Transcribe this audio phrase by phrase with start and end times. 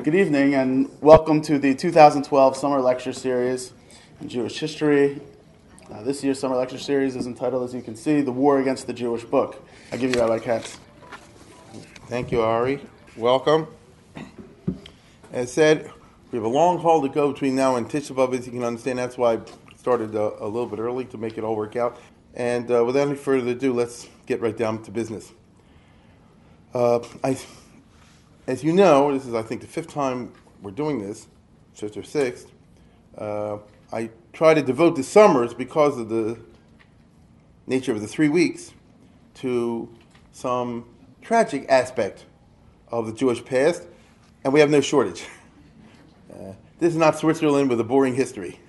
[0.00, 3.72] Good evening and welcome to the 2012 Summer Lecture Series
[4.20, 5.20] in Jewish History.
[5.92, 8.86] Uh, this year's Summer Lecture Series is entitled, as you can see, The War Against
[8.86, 9.66] the Jewish Book.
[9.90, 10.78] I give you Rabbi Katz.
[12.06, 12.80] Thank you, Ari.
[13.16, 13.66] Welcome.
[15.32, 15.90] As said,
[16.30, 18.62] we have a long haul to go between now and Tisha B'Av, as you can
[18.62, 19.00] understand.
[19.00, 19.40] That's why I
[19.76, 21.98] started uh, a little bit early to make it all work out.
[22.34, 25.32] And uh, without any further ado, let's get right down to business.
[26.72, 27.36] Uh, I,
[28.48, 31.28] as you know, this is, I think, the fifth time we're doing this,
[31.74, 32.50] fifth or sixth.
[33.16, 33.58] Uh,
[33.92, 36.40] I try to devote the summers because of the
[37.66, 38.72] nature of the three weeks
[39.34, 39.86] to
[40.32, 40.86] some
[41.20, 42.24] tragic aspect
[42.90, 43.82] of the Jewish past,
[44.44, 45.24] and we have no shortage.
[46.30, 48.60] Uh, this is not Switzerland with a boring history.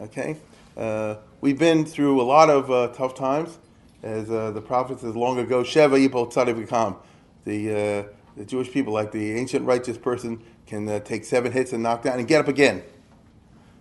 [0.00, 0.36] Okay?
[0.76, 3.58] Uh, we've been through a lot of uh, tough times.
[4.02, 6.96] As uh, the prophet says long ago, Sheva Yipol Tzadik
[7.44, 11.72] The, uh, the Jewish people, like the ancient righteous person, can uh, take seven hits
[11.72, 12.82] and knock down and get up again.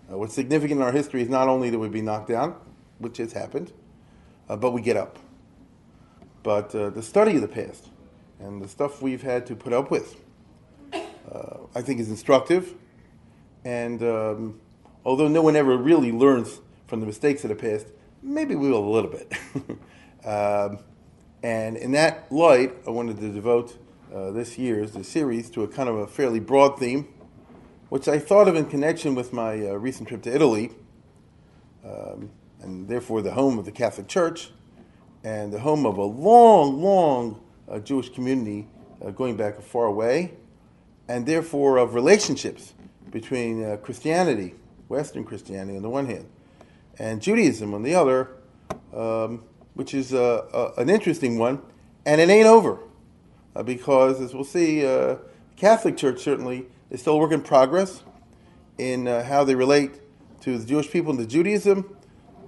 [0.08, 2.56] what's significant in our history is not only that we be knocked down,
[3.00, 3.72] which has happened,
[4.48, 5.18] but we get up.
[6.44, 7.90] But the study of the past
[8.40, 10.22] and the stuff we've had to put up with,
[11.76, 12.76] I think is instructive
[13.66, 14.60] and um,
[15.06, 17.88] although no one ever really learns from the mistakes of the past,
[18.22, 19.34] maybe we will a little bit.
[20.26, 20.80] um,
[21.42, 23.78] and in that light, I wanted to devote
[24.14, 27.08] uh, this year's the series to a kind of a fairly broad theme,
[27.90, 30.72] which I thought of in connection with my uh, recent trip to Italy,
[31.84, 32.30] um,
[32.62, 34.52] and therefore the home of the Catholic Church,
[35.24, 38.68] and the home of a long, long uh, Jewish community
[39.04, 40.34] uh, going back far away,
[41.08, 42.74] and therefore of relationships
[43.10, 44.54] between uh, Christianity,
[44.90, 46.30] Western Christianity on the one hand,
[47.00, 48.30] and Judaism on the other,
[48.94, 51.62] um, which is an interesting one,
[52.06, 52.80] and it ain't over,
[53.56, 55.20] uh, because as we'll see, uh, the
[55.56, 58.04] Catholic Church certainly is still a work in progress
[58.78, 59.92] in uh, how they relate
[60.42, 61.96] to the Jewish people and to Judaism.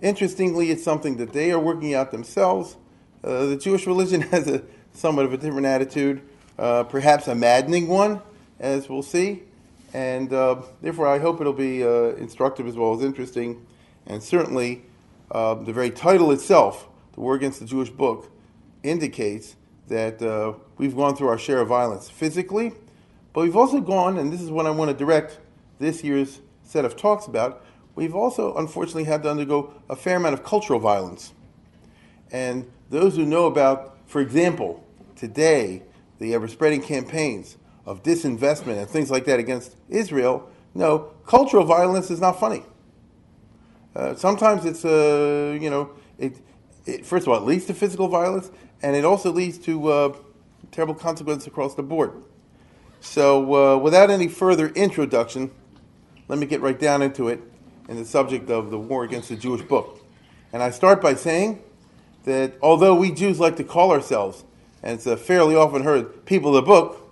[0.01, 2.77] Interestingly, it's something that they are working out themselves.
[3.21, 6.21] the Jewish religion has a somewhat of a different attitude,
[6.57, 8.22] perhaps a maddening one,
[8.59, 9.43] as we'll see
[9.95, 13.66] and uh, therefore I hope it'll be uh, instructive as well as interesting.
[14.05, 14.83] And certainly,
[15.31, 18.29] uh, the very title itself, "The War Against the Jewish Book,"
[18.83, 19.55] indicates
[19.87, 22.73] that uh, we've gone through our share of violence physically,
[23.33, 25.39] but we've also gone, and this is what I want to direct
[25.79, 27.63] this year's set of talks about.
[27.95, 31.33] We've also, unfortunately, had to undergo a fair amount of cultural violence.
[32.31, 34.83] And those who know about, for example,
[35.15, 35.83] today,
[36.19, 42.11] the ever spreading campaigns of disinvestment and things like that against Israel, no, cultural violence
[42.11, 42.63] is not funny.
[43.95, 46.37] Uh, sometimes it's, uh, you know, it,
[46.85, 50.13] it, first of all, it leads to physical violence, and it also leads to uh,
[50.75, 52.21] terrible consequences across the board.
[52.99, 55.51] So, uh, without any further introduction,
[56.27, 57.39] let me get right down into it
[57.87, 60.05] in the subject of the war against the Jewish book.
[60.51, 61.63] And I start by saying
[62.25, 64.43] that although we Jews like to call ourselves,
[64.83, 67.09] and it's fairly often heard, people of the book,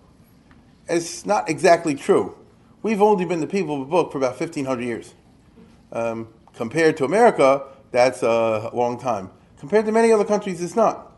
[0.90, 2.38] it's not exactly true.
[2.82, 5.14] We've only been the people of the book for about 1,500 years.
[5.94, 9.30] Um, compared to America, that's a long time.
[9.58, 11.13] Compared to many other countries, it's not.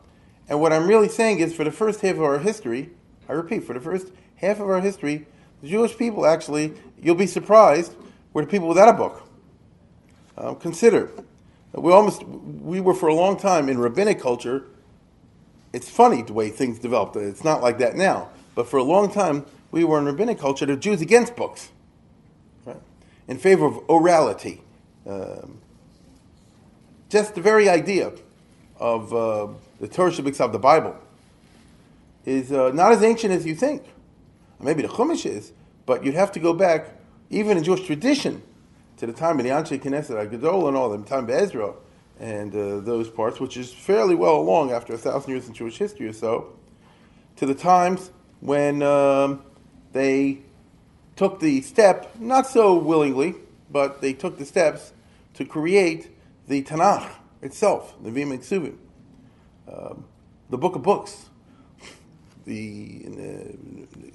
[0.48, 2.92] And what I'm really saying is, for the first half of our history,
[3.28, 5.26] I repeat, for the first half of our history,
[5.62, 7.96] the Jewish people actually, you'll be surprised,
[8.34, 9.24] were the people without a book.
[10.38, 11.10] Um, consider,
[11.74, 14.66] we almost, we were for a long time in rabbinic culture.
[15.74, 17.16] It's funny the way things developed.
[17.16, 18.30] It's not like that now.
[18.54, 21.70] But for a long time, we were in rabbinic culture, the Jews against books,
[22.66, 22.78] right?
[23.28, 24.62] in favor of orality.
[25.08, 25.60] Um,
[27.10, 28.12] just the very idea
[28.80, 29.48] of uh,
[29.80, 30.98] the Torah of the Bible
[32.26, 33.84] is uh, not as ancient as you think.
[34.60, 35.52] Maybe the Chumash is,
[35.86, 36.94] but you'd have to go back,
[37.30, 38.42] even in Jewish tradition,
[38.98, 41.74] to the time of the Anshe Knesset, Gadol and all, the time of Ezra,
[42.20, 45.78] and uh, those parts, which is fairly well along after a thousand years in Jewish
[45.78, 46.54] history or so,
[47.36, 49.44] to the times when um,
[49.92, 50.40] they
[51.16, 53.36] took the step, not so willingly,
[53.70, 54.94] but they took the steps
[55.34, 56.10] to create
[56.48, 57.12] the Tanakh
[57.42, 58.78] itself, the Vim Suvim,
[59.72, 60.06] um,
[60.50, 61.30] the book of books.
[62.46, 63.58] the, the,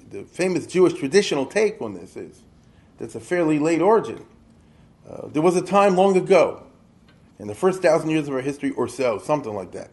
[0.09, 2.41] the famous Jewish traditional take on this is
[2.97, 4.25] that's a fairly late origin.
[5.09, 6.63] Uh, there was a time long ago,
[7.39, 9.89] in the first thousand years of our history or so, something like that,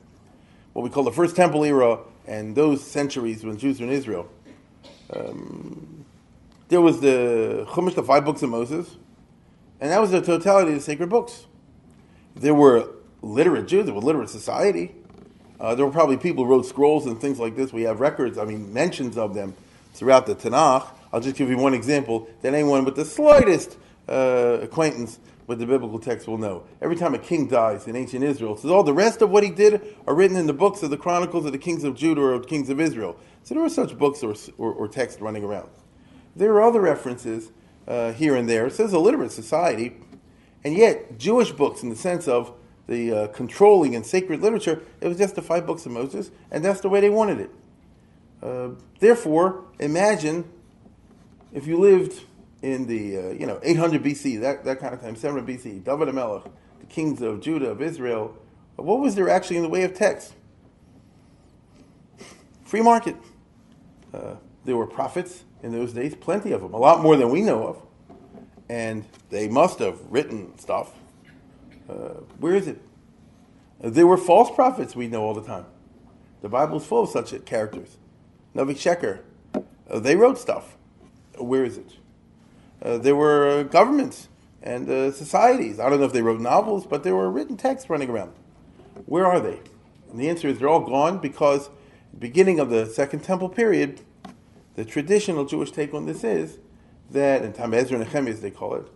[0.75, 4.29] what we call the First Temple era and those centuries when Jews were in Israel.
[5.15, 6.05] Um,
[6.69, 8.97] there was the Chumash, the five books of Moses,
[9.81, 11.47] and that was the totality of the sacred books.
[12.37, 12.91] There were
[13.23, 14.95] literate Jews, there was literate society.
[15.61, 17.73] Uh, there were probably people who wrote scrolls and things like this.
[17.73, 19.55] We have records, I mean, mentions of them
[19.93, 20.87] throughout the Tanakh.
[21.13, 23.77] I'll just give you one example that anyone with the slightest
[24.09, 25.19] uh, acquaintance
[25.49, 26.63] with the biblical text will know.
[26.81, 29.43] Every time a king dies in ancient Israel, it says all the rest of what
[29.43, 32.21] he did are written in the books of the Chronicles of the kings of Judah
[32.21, 33.17] or kings of Israel.
[33.43, 35.71] So there were such books or, or, or text running around.
[36.37, 37.51] There are other references
[37.89, 38.67] uh, here and there.
[38.67, 39.97] It says a literate society,
[40.63, 42.53] and yet Jewish books in the sense of
[42.89, 46.65] the uh, controlling and sacred literature, it was just the five books of Moses, and
[46.65, 47.51] that's the way they wanted it.
[48.43, 50.51] Uh, therefore, imagine
[51.53, 52.25] if you lived
[52.63, 56.13] in the uh, you know 800 BC, that, that kind of time, 700 BC, David
[56.15, 56.45] Melech,
[56.81, 58.35] the kings of Judah of Israel,
[58.77, 60.35] what was there actually in the way of text?
[62.65, 63.17] Free market.
[64.13, 67.43] Uh, there were prophets in those days, plenty of them, a lot more than we
[67.43, 67.83] know of,
[68.69, 70.93] and they must have written stuff
[71.89, 72.81] uh, where is it?
[73.83, 75.67] Uh, there were false prophets we know all the time.
[76.43, 77.97] The Bible is full of such characters.
[78.55, 79.21] Navi Sheker,
[79.91, 80.77] uh, they wrote stuff.
[81.37, 81.97] Where is it?
[82.83, 84.29] Uh, there were governments
[84.63, 85.79] and societies.
[85.81, 88.33] I don't know if they wrote novels, but there were written texts running around.
[89.07, 89.61] Where are they?
[90.11, 91.71] And the answer is they're all gone because
[92.19, 94.01] beginning of the Second Temple period,
[94.75, 96.59] the traditional Jewish take on this is
[97.11, 98.87] that, in time Ezra and Nehemiah, as they call it,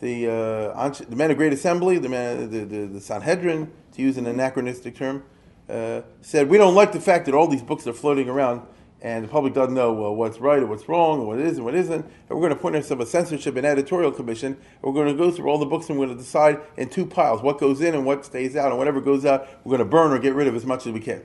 [0.00, 4.26] the, uh, the men of Great Assembly, the, the, the, the, Sanhedrin, to use an
[4.26, 5.24] anachronistic term,
[5.68, 8.62] uh, said, We don't like the fact that all these books are floating around
[9.02, 11.64] and the public doesn't know well, what's right or what's wrong or what is and
[11.64, 12.04] what isn't.
[12.04, 14.54] And we're going to appoint ourselves a censorship and editorial commission.
[14.54, 16.88] And we're going to go through all the books and we're going to decide in
[16.88, 18.70] two piles what goes in and what stays out.
[18.70, 20.92] And whatever goes out, we're going to burn or get rid of as much as
[20.92, 21.22] we can.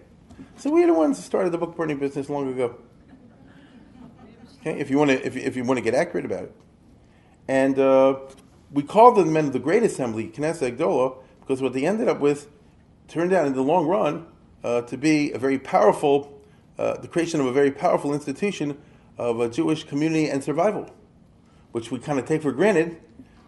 [0.58, 2.76] So we're the ones who started the book burning business long ago.
[4.60, 6.56] Okay, if you want to, if, if you want to get accurate about it,
[7.48, 8.20] and uh,
[8.72, 12.08] we called them the men of the Great Assembly, Knesset Gdola, because what they ended
[12.08, 12.48] up with
[13.08, 14.26] turned out in the long run
[14.64, 16.42] uh, to be a very powerful,
[16.78, 18.78] uh, the creation of a very powerful institution
[19.18, 20.90] of a Jewish community and survival,
[21.74, 22.98] which we kind of take for granted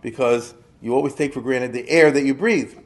[0.02, 2.78] because you always take for granted the air that you breathe.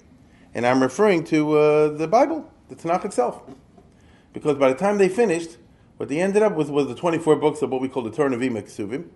[0.54, 3.42] And I'm referring to uh, the Bible, the Tanakh itself.
[4.33, 5.57] Because by the time they finished,
[5.98, 8.30] what they ended up with was the 24 books of what we call the Torah
[8.30, 9.07] Nevi'im Kesuvim,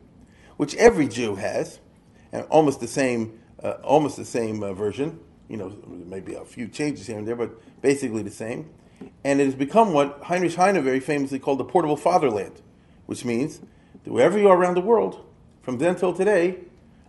[0.58, 1.80] which every Jew has
[2.32, 5.20] and almost the same, uh, almost the same uh, version.
[5.48, 8.70] You know, maybe a few changes here and there, but basically the same.
[9.24, 12.62] And it has become what Heinrich Heine very famously called the portable fatherland,
[13.06, 13.60] which means
[14.04, 15.26] that wherever you are around the world,
[15.62, 16.60] from then till today,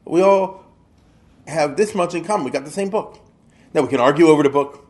[0.04, 0.64] we all
[1.46, 2.44] have this much in common.
[2.44, 3.18] We got the same book.
[3.74, 4.86] Now we can argue over the book,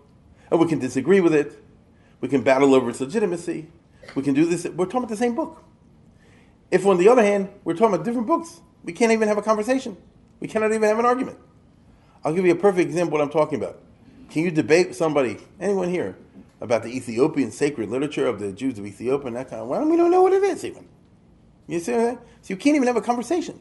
[0.50, 1.62] and we can disagree with it.
[2.20, 3.68] We can battle over its legitimacy.
[4.14, 4.64] We can do this.
[4.64, 5.62] We're talking about the same book.
[6.70, 9.42] If, on the other hand, we're talking about different books, we can't even have a
[9.42, 9.96] conversation.
[10.42, 11.38] We cannot even have an argument.
[12.24, 13.78] I'll give you a perfect example what I'm talking about.
[14.28, 16.16] Can you debate with somebody, anyone here,
[16.60, 19.88] about the Ethiopian sacred literature of the Jews of Ethiopia and that kind of well,
[19.88, 20.88] we don't know what it is even.
[21.68, 21.92] You see?
[21.92, 22.18] So
[22.48, 23.60] you can't even have a conversation.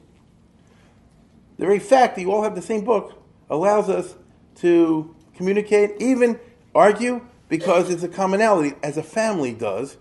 [1.57, 4.15] The very fact that you all have the same book allows us
[4.55, 6.39] to communicate, even
[6.73, 9.97] argue, because it's a commonality, as a family does,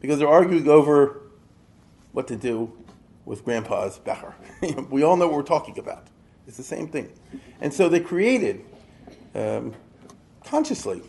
[0.00, 1.20] because they're arguing over
[2.12, 2.72] what to do
[3.24, 4.34] with grandpa's Becher.
[4.90, 6.06] we all know what we're talking about.
[6.46, 7.12] It's the same thing.
[7.60, 8.64] And so they created,
[9.34, 9.74] um,
[10.44, 11.02] consciously,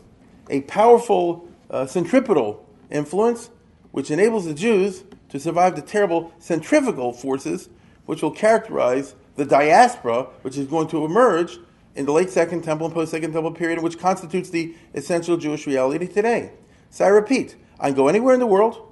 [0.50, 3.50] a powerful uh, centripetal influence
[3.92, 7.70] which enables the Jews to survive the terrible centrifugal forces
[8.06, 11.58] which will characterize the diaspora, which is going to emerge
[11.96, 15.68] in the late Second Temple and post Second Temple period, which constitutes the essential Jewish
[15.68, 16.52] reality today.
[16.90, 18.91] So I repeat, I can go anywhere in the world,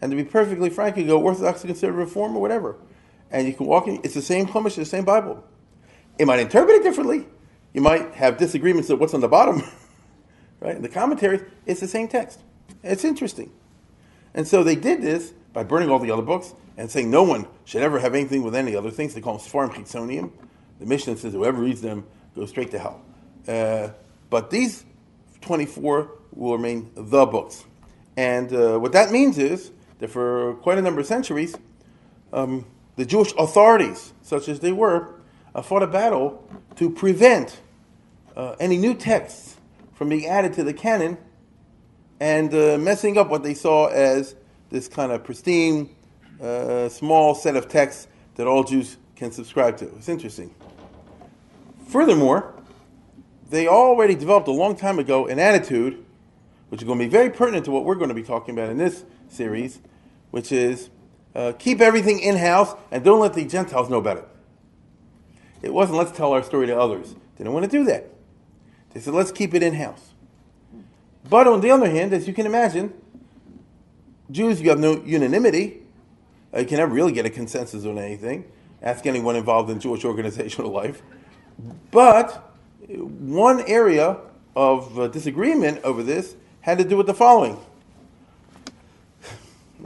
[0.00, 2.76] and to be perfectly frank, you go Orthodox, conservative, Reform, or whatever,
[3.30, 4.00] and you can walk in.
[4.04, 5.42] It's the same Chumash, the same Bible.
[6.18, 7.26] It might interpret it differently.
[7.72, 9.62] You might have disagreements of what's on the bottom,
[10.60, 10.76] right?
[10.76, 12.40] In the commentaries, it's the same text.
[12.82, 13.52] It's interesting.
[14.34, 17.46] And so they did this by burning all the other books and saying no one
[17.64, 19.14] should ever have anything with any other things.
[19.14, 20.30] They call them Sfarim Chitzonium.
[20.78, 23.00] The Mishnah says whoever reads them goes straight to hell.
[23.48, 23.88] Uh,
[24.28, 24.84] but these
[25.40, 27.64] 24 will remain the books.
[28.16, 31.56] And uh, what that means is that for quite a number of centuries,
[32.32, 35.14] um, the Jewish authorities, such as they were,
[35.54, 37.60] uh, fought a battle to prevent
[38.36, 39.56] uh, any new texts
[39.94, 41.16] from being added to the canon
[42.20, 44.34] and uh, messing up what they saw as
[44.70, 45.94] this kind of pristine,
[46.42, 49.86] uh, small set of texts that all Jews can subscribe to.
[49.96, 50.54] It's interesting.
[51.88, 52.54] Furthermore,
[53.48, 56.04] they already developed a long time ago an attitude,
[56.68, 58.70] which is going to be very pertinent to what we're going to be talking about
[58.70, 59.80] in this series,
[60.30, 60.90] which is
[61.34, 64.28] uh, keep everything in house and don't let the Gentiles know about it.
[65.62, 67.12] It wasn't let's tell our story to others.
[67.12, 68.10] They didn't want to do that.
[68.92, 70.14] They said let's keep it in house.
[71.28, 72.94] But on the other hand, as you can imagine,
[74.30, 75.82] Jews, you have no unanimity.
[76.54, 78.50] Uh, you can never really get a consensus on anything.
[78.82, 81.02] Ask anyone involved in Jewish organizational life.
[81.90, 82.52] But
[82.88, 84.18] one area
[84.54, 87.58] of uh, disagreement over this had to do with the following.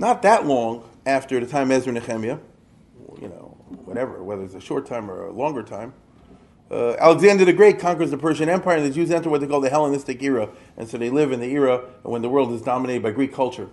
[0.00, 2.38] Not that long after the time Ezra Nehemiah,
[3.20, 3.54] you know,
[3.84, 5.92] whatever, whether it's a short time or a longer time,
[6.70, 9.60] uh, Alexander the Great conquers the Persian Empire, and the Jews enter what they call
[9.60, 10.48] the Hellenistic era.
[10.78, 13.68] And so they live in the era when the world is dominated by Greek culture.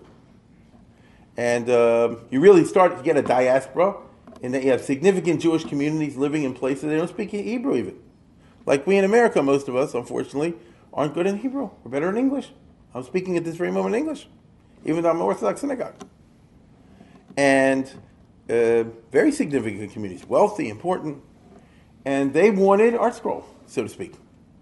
[1.38, 3.96] And uh, you really start to get a diaspora,
[4.44, 7.98] and that you have significant Jewish communities living in places they don't speak Hebrew even.
[8.66, 10.56] Like we in America, most of us, unfortunately,
[10.92, 11.70] aren't good in Hebrew.
[11.86, 12.52] We're better in English.
[12.94, 14.28] I'm speaking at this very moment in English,
[14.84, 15.96] even though I'm an Orthodox synagogue.
[17.38, 17.90] And
[18.50, 21.22] uh, very significant communities, wealthy, important
[22.08, 24.14] and they wanted ArtScroll, so to speak.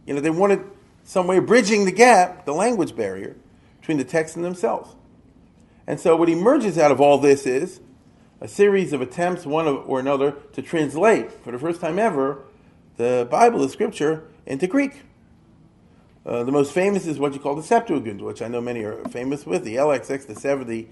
[0.08, 0.62] You know, they wanted
[1.04, 3.36] some way of bridging the gap, the language barrier,
[3.80, 4.96] between the text and themselves.
[5.86, 7.82] And so what emerges out of all this is
[8.42, 12.46] a series of attempts, one or another, to translate, for the first time ever,
[12.98, 15.04] the Bible, the Scripture, into Greek.
[16.26, 19.04] Uh, the most famous is what you call the Septuagint, which I know many are
[19.10, 20.90] famous with, the LXX, the 70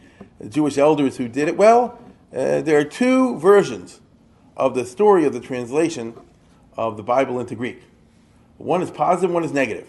[0.49, 1.57] Jewish elders who did it.
[1.57, 1.99] Well,
[2.31, 3.99] uh, there are two versions
[4.55, 6.13] of the story of the translation
[6.77, 7.81] of the Bible into Greek.
[8.57, 9.87] One is positive, one is negative.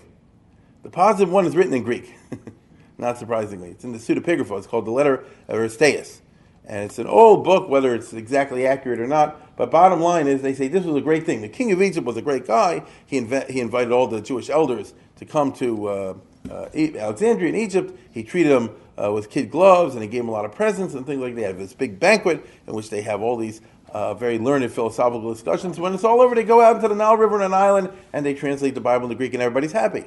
[0.83, 2.15] The positive one is written in Greek,
[2.99, 3.71] not surprisingly.
[3.71, 4.57] It's in the pseudepigrapha.
[4.57, 6.21] It's called the Letter of Aristeas.
[6.67, 9.57] And it's an old book, whether it's exactly accurate or not.
[9.57, 11.43] But bottom line is, they say this was a great thing.
[11.43, 12.85] The king of Egypt was a great guy.
[13.05, 16.15] He, inv- he invited all the Jewish elders to come to uh,
[16.51, 17.99] uh, Alexandria in Egypt.
[18.13, 18.71] He treated them
[19.03, 21.35] uh, with kid gloves and he gave them a lot of presents and things like
[21.35, 21.41] that.
[21.41, 23.61] They have this big banquet in which they have all these
[23.93, 25.79] uh, very learned philosophical discussions.
[25.79, 28.27] When it's all over, they go out into the Nile River on an island and
[28.27, 30.05] they translate the Bible into Greek, and everybody's happy.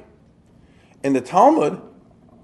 [1.02, 1.80] In the Talmud,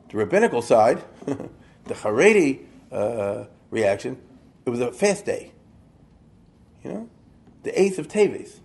[0.08, 4.18] the rabbinical side, the Haredi uh, reaction,
[4.64, 5.52] it was a fast day.
[6.82, 7.08] You know,
[7.62, 8.60] the 8th of Teves.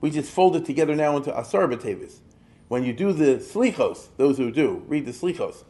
[0.00, 2.20] We just fold it together now into Asar Teves.
[2.70, 5.64] When you do the Slichos, those who do, read the Slichos,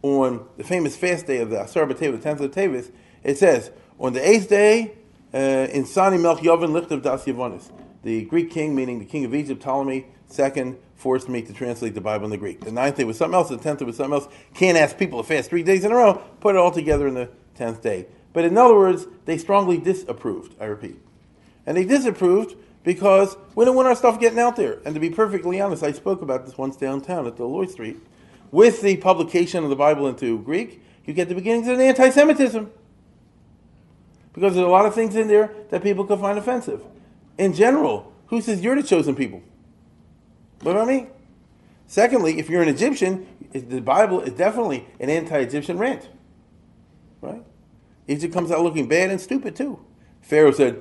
[0.00, 2.90] on the famous fast day of the Asar Teves, the 10th of Teves,
[3.22, 4.92] it says, on the 8th day,
[5.34, 7.70] uh, in Sani Melch Yavin Licht Das Yavonis.
[8.02, 10.06] The Greek king, meaning the king of Egypt, Ptolemy
[10.38, 12.62] II, forced me to translate the Bible in the Greek.
[12.62, 14.28] The ninth day was something else, the tenth day was something else.
[14.54, 17.12] Can't ask people to fast three days in a row, put it all together in
[17.12, 18.06] the tenth day.
[18.32, 20.96] But in other words, they strongly disapproved, I repeat.
[21.66, 22.56] And they disapproved
[22.88, 24.78] because we don't want our stuff getting out there.
[24.86, 27.98] And to be perfectly honest, I spoke about this once downtown at Lloyd Street.
[28.50, 32.72] With the publication of the Bible into Greek, you get the beginnings of anti Semitism
[34.32, 36.82] because there's a lot of things in there that people could find offensive.
[37.36, 39.42] In general, who says you're the chosen people?
[40.62, 41.08] What I mean?
[41.88, 46.08] Secondly, if you're an Egyptian, the Bible is definitely an anti-Egyptian rant,
[47.20, 47.44] right?
[48.06, 49.78] Egypt comes out looking bad and stupid too.
[50.22, 50.80] Pharaoh said,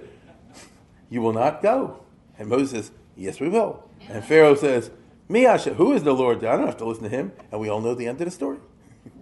[1.09, 2.03] "You will not go,"
[2.37, 4.91] and Moses says, "Yes, we will." And Pharaoh says,
[5.29, 6.43] "Miasha, who is the Lord?
[6.43, 8.31] I don't have to listen to him." And we all know the end of the
[8.31, 8.59] story.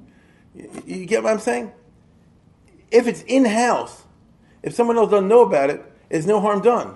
[0.86, 1.72] you get what I'm saying?
[2.92, 4.04] If it's in house,
[4.64, 6.96] if someone else doesn't know about it, there's no harm done.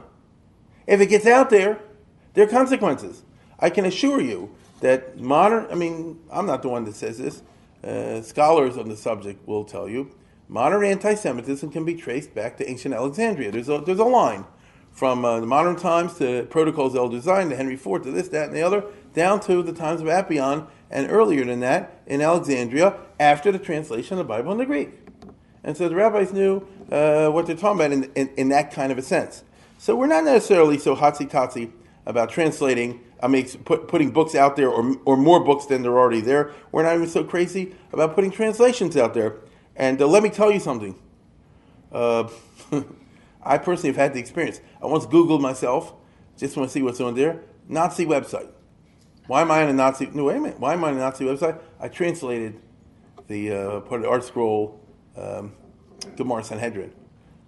[0.88, 1.80] If it gets out there,
[2.34, 3.24] there are consequences.
[3.60, 7.42] I can assure you that modern, I mean, I'm not the one that says this,
[7.84, 10.16] uh, scholars on the subject will tell you,
[10.48, 13.52] modern anti Semitism can be traced back to ancient Alexandria.
[13.52, 14.46] There's a, there's a line
[15.00, 18.50] from uh, the modern times to Protocols El Design to Henry IV to this, that,
[18.50, 22.98] and the other, down to the times of Apion and earlier than that in Alexandria
[23.18, 24.90] after the translation of the Bible into Greek.
[25.64, 28.92] And so the rabbis knew uh, what they're talking about in, in, in, that kind
[28.92, 29.46] of a sense.
[29.78, 31.72] So we're not necessarily so hotsy-totsy
[32.06, 35.98] about translating, I mean, put, putting books out there or, or more books than they're
[35.98, 36.52] already there.
[36.74, 39.38] We're not even so crazy about putting translations out there.
[39.78, 41.00] And uh, let me tell you something.
[41.90, 42.28] Uh,
[43.44, 44.62] I personally have had the experience.
[44.82, 45.94] I once Googled myself,
[46.38, 47.42] just want to see what's on there.
[47.68, 48.50] Nazi website.
[49.28, 50.10] Why am I on a Nazi?
[50.14, 50.60] No, wait a minute.
[50.60, 51.60] Why am I on a Nazi website?
[51.80, 52.60] I translated
[53.28, 54.80] the uh, part of the ArtScroll
[55.16, 55.54] um,
[56.16, 56.92] Gemara Sanhedrin,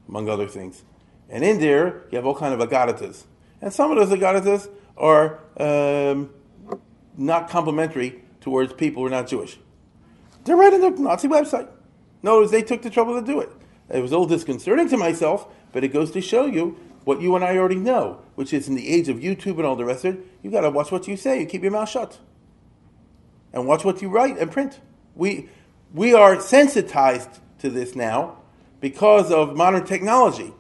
[0.08, 0.84] among other things.
[1.30, 3.24] And in there, you have all kind of agaritas.
[3.62, 6.30] And some of those agaritas are um,
[7.18, 9.58] not complimentary towards people who are not Jewish.
[10.44, 11.68] They're right on the Nazi website.
[12.24, 13.50] Notice they took the trouble to do it.
[13.90, 17.36] It was a little disconcerting to myself, but it goes to show you what you
[17.36, 20.06] and I already know, which is in the age of YouTube and all the rest
[20.06, 21.40] of it, You've got to watch what you say.
[21.40, 22.18] You keep your mouth shut,
[23.54, 24.80] and watch what you write and print.
[25.16, 25.50] We
[25.94, 28.38] we are sensitized to this now
[28.80, 30.54] because of modern technology,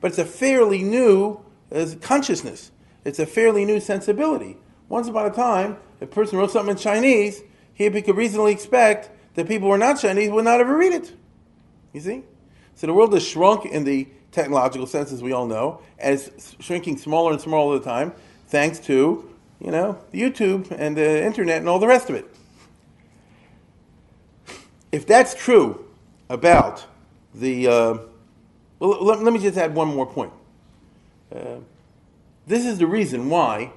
[0.00, 1.40] but it's a fairly new
[1.72, 2.72] uh, consciousness.
[3.04, 4.56] It's a fairly new sensibility.
[4.88, 7.42] Once upon a time, a person wrote something in Chinese,
[7.74, 11.14] he could reasonably expect that people who are not Chinese would not ever read it.
[11.92, 12.22] You see?
[12.74, 16.56] So the world has shrunk in the technological sense, as we all know, and it's
[16.60, 18.12] shrinking smaller and smaller all the time,
[18.46, 19.28] thanks to,
[19.60, 22.26] you know, YouTube and the internet and all the rest of it.
[24.92, 25.84] If that's true
[26.30, 26.86] about
[27.34, 27.98] the, uh,
[28.78, 30.32] well, let, let, me just add one more point.
[31.34, 31.56] Uh,
[32.46, 33.72] this is the reason why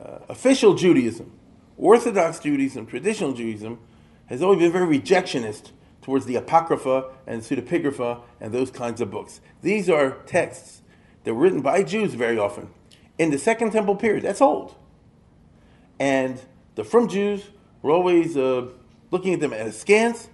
[0.00, 1.30] uh, official Judaism,
[1.76, 3.78] Orthodox Judaism, traditional Judaism,
[4.26, 9.40] has always been very rejectionist towards the Apocrypha and Pseudepigrapha and those kinds of books.
[9.62, 10.82] These are texts
[11.24, 12.70] that were written by Jews very often
[13.18, 14.24] in the Second Temple period.
[14.24, 14.74] That's old.
[15.98, 16.40] And
[16.74, 17.44] the frum Jews
[17.82, 18.68] were always uh,
[19.10, 20.28] looking at them as askance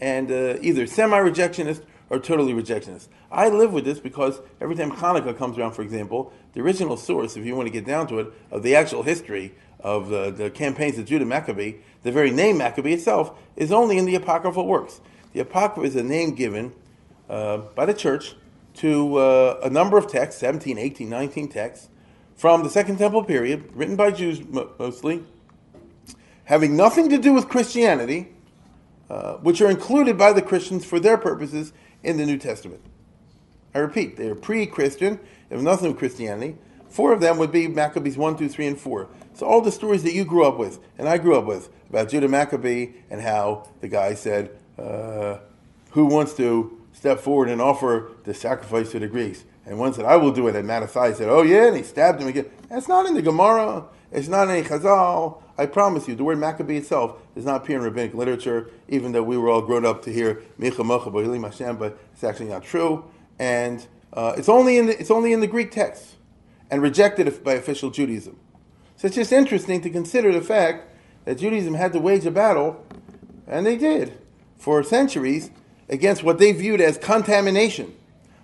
[0.00, 3.08] and uh, either semi rejectionist or totally rejectionist.
[3.30, 7.36] I live with this because every time Hanukkah comes around, for example, the original source,
[7.36, 10.50] if you want to get down to it, of the actual history of the, the
[10.50, 15.00] campaigns of Judah Maccabee, the very name Maccabee itself, is only in the apocryphal works.
[15.32, 16.72] The Apocrypha is a name given
[17.28, 18.34] uh, by the church
[18.74, 21.88] to uh, a number of texts, 17, 18, 19 texts,
[22.36, 24.40] from the Second Temple period, written by Jews
[24.78, 25.24] mostly,
[26.44, 28.28] having nothing to do with Christianity,
[29.10, 32.80] uh, which are included by the Christians for their purposes in the New Testament.
[33.74, 36.56] I repeat, they are pre Christian, they have nothing to do with Christianity.
[36.88, 39.08] Four of them would be Maccabees 1, 2, 3, and 4.
[39.38, 42.08] So all the stories that you grew up with, and I grew up with, about
[42.08, 45.38] Judah Maccabee and how the guy said, uh,
[45.92, 49.44] Who wants to step forward and offer the sacrifice to the Greeks?
[49.64, 50.56] And one said, I will do it.
[50.56, 51.68] And Mattathias said, Oh, yeah.
[51.68, 52.46] And he stabbed him again.
[52.68, 53.84] That's not in the Gemara.
[54.10, 55.40] It's not in Chazal.
[55.56, 59.22] I promise you, the word Maccabee itself does not appear in rabbinic literature, even though
[59.22, 63.04] we were all grown up to hear Micha Mocha Hashem, but it's actually not true.
[63.38, 66.16] And uh, it's, only in the, it's only in the Greek text
[66.72, 68.36] and rejected by official Judaism.
[68.98, 70.88] So it's just interesting to consider the fact
[71.24, 72.84] that Judaism had to wage a battle,
[73.46, 74.18] and they did,
[74.56, 75.50] for centuries,
[75.88, 77.94] against what they viewed as contamination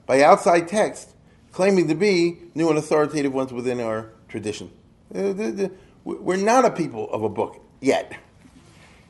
[0.06, 1.12] by outside texts,
[1.50, 4.70] claiming to be new and authoritative ones within our tradition.
[5.12, 5.68] Uh,
[6.04, 8.16] we're not a people of a book yet.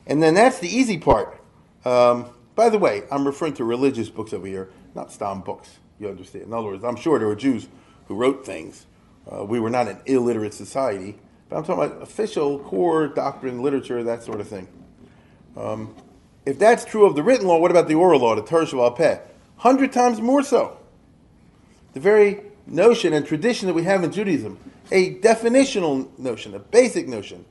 [0.07, 1.39] And then that's the easy part.
[1.83, 5.77] Um, by the way, I'm referring to religious books over here, not Stam books.
[5.99, 6.45] You understand?
[6.45, 7.67] In other words, I'm sure there were Jews
[8.07, 8.87] who wrote things.
[9.31, 11.17] Uh, we were not an illiterate society,
[11.55, 14.67] but I'm talking about official core doctrine, literature, that sort of thing.
[15.55, 15.95] Um,
[16.45, 18.97] if that's true of the written law, what about the oral law, the Torah Sheba'al
[18.97, 19.19] Peh?
[19.55, 20.77] Hundred times more so.
[21.93, 24.59] The very notion and tradition that we have in Judaism,
[24.91, 27.45] a definitional notion, a basic notion,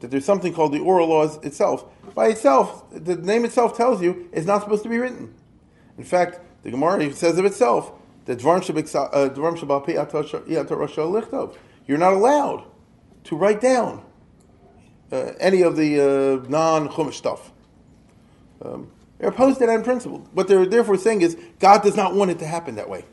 [0.00, 1.84] that there's something called the oral laws itself.
[2.14, 5.34] By itself, the name itself tells you it's not supposed to be written.
[5.98, 7.92] In fact, the Gemara even says of itself
[8.24, 9.28] that uh,
[11.86, 12.69] you're not allowed
[13.30, 14.02] to write down
[15.12, 17.52] uh, any of the uh, non-chumash stuff.
[18.60, 20.18] Um, they're opposed to that in principle.
[20.32, 23.04] What they're therefore saying is God does not want it to happen that way.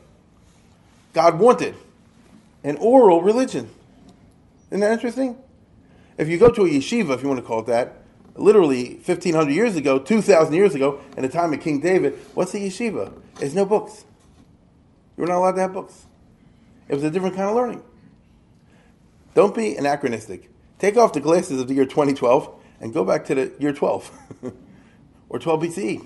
[1.12, 1.76] God wanted
[2.64, 3.70] an oral religion.
[4.70, 5.38] Isn't that interesting?
[6.16, 8.02] If you go to a yeshiva, if you want to call it that,
[8.34, 12.58] literally 1,500 years ago, 2,000 years ago, in the time of King David, what's a
[12.58, 13.12] yeshiva?
[13.36, 14.04] There's no books.
[15.16, 16.06] You were not allowed to have books.
[16.88, 17.82] It was a different kind of learning.
[19.38, 20.50] Don't be anachronistic.
[20.80, 24.10] Take off the glasses of the year 2012 and go back to the year 12
[25.28, 26.00] or 12 BC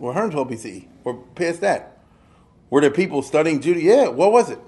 [0.00, 2.02] or 112 BC or past that.
[2.68, 3.88] Were there people studying Judaism?
[3.88, 4.58] Yeah, what was it?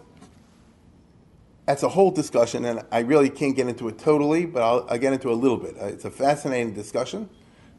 [1.66, 4.98] That's a whole discussion, and I really can't get into it totally, but I'll, I'll
[4.98, 5.74] get into a little bit.
[5.76, 7.28] It's a fascinating discussion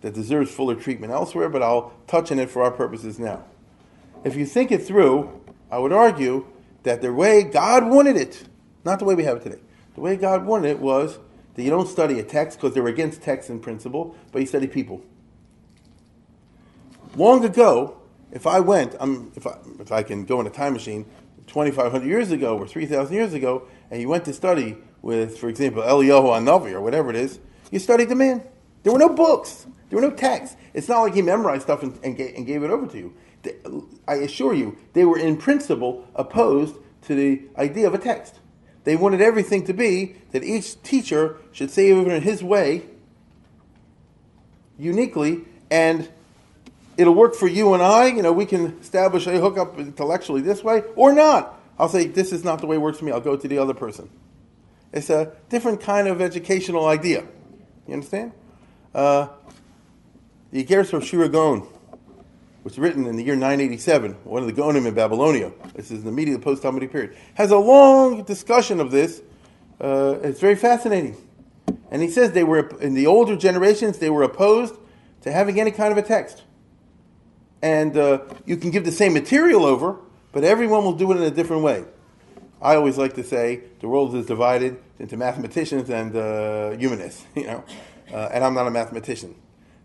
[0.02, 3.46] that deserves fuller treatment elsewhere, but I'll touch on it for our purposes now.
[4.26, 6.48] If you think it through, I would argue
[6.84, 8.44] that the way God wanted it,
[8.84, 9.62] not the way we have it today,
[10.02, 11.20] the way God wanted it was
[11.54, 14.66] that you don't study a text because they're against text in principle, but you study
[14.66, 15.04] people.
[17.16, 20.74] Long ago, if I went, um, if, I, if I can go in a time
[20.74, 21.06] machine,
[21.46, 25.84] 2,500 years ago or 3,000 years ago, and you went to study with, for example,
[25.84, 28.42] Eliyahu Hanavi or whatever it is, you studied the man.
[28.82, 29.68] There were no books.
[29.90, 30.58] There were no texts.
[30.74, 33.14] It's not like he memorized stuff and, and, gave, and gave it over to you.
[34.08, 38.40] I assure you, they were in principle opposed to the idea of a text.
[38.84, 42.84] They wanted everything to be that each teacher should say it in his way,
[44.78, 46.10] uniquely, and
[46.98, 48.08] it'll work for you and I.
[48.08, 51.60] You know, we can establish a hookup intellectually this way or not.
[51.78, 53.12] I'll say, this is not the way it works for me.
[53.12, 54.10] I'll go to the other person.
[54.92, 57.24] It's a different kind of educational idea.
[57.88, 58.34] You understand?
[58.94, 59.28] Uh,
[60.52, 61.68] the of Sherira Gaon
[62.64, 65.52] was written in the year 987, one of the Gaonim in Babylonia.
[65.74, 67.16] This is in the immediate post-Talmudic period.
[67.34, 69.22] Has a long discussion of this.
[69.80, 71.18] Uh, it's very fascinating.
[71.90, 74.76] And he says they were, in the older generations, they were opposed
[75.22, 76.44] to having any kind of a text.
[77.62, 79.98] And uh, you can give the same material over,
[80.32, 81.86] but everyone will do it in a different way.
[82.62, 87.48] I always like to say the world is divided into mathematicians and uh, humanists, you
[87.48, 87.64] know,
[88.14, 89.36] uh, and I'm not a mathematician.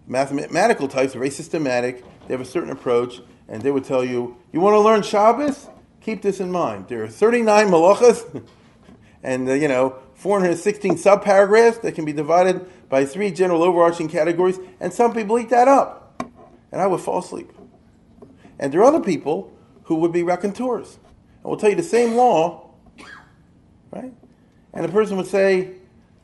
[0.06, 2.04] Mathematical types are very systematic.
[2.26, 5.68] They have a certain approach, and they would tell you, you want to learn Shabbos?
[6.00, 6.88] Keep this in mind.
[6.88, 8.42] There are 39 malachas,
[9.22, 14.58] and uh, you know 416 subparagraphs that can be divided by three general overarching categories,
[14.80, 16.22] and some people eat that up,
[16.72, 17.52] and I would fall asleep.
[18.58, 19.52] And there are other people
[19.84, 20.98] who would be raconteurs,
[21.42, 22.70] and will tell you the same law,
[23.92, 24.12] right?
[24.72, 25.72] And the person would say,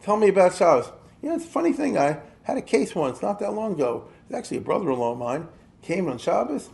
[0.03, 0.91] "Tell me about Shabbos."
[1.23, 1.97] You know, it's a funny thing.
[1.97, 4.09] I had a case once, not that long ago.
[4.27, 5.49] It's actually a brother-in-law of mine
[5.83, 6.71] came on Shabbos,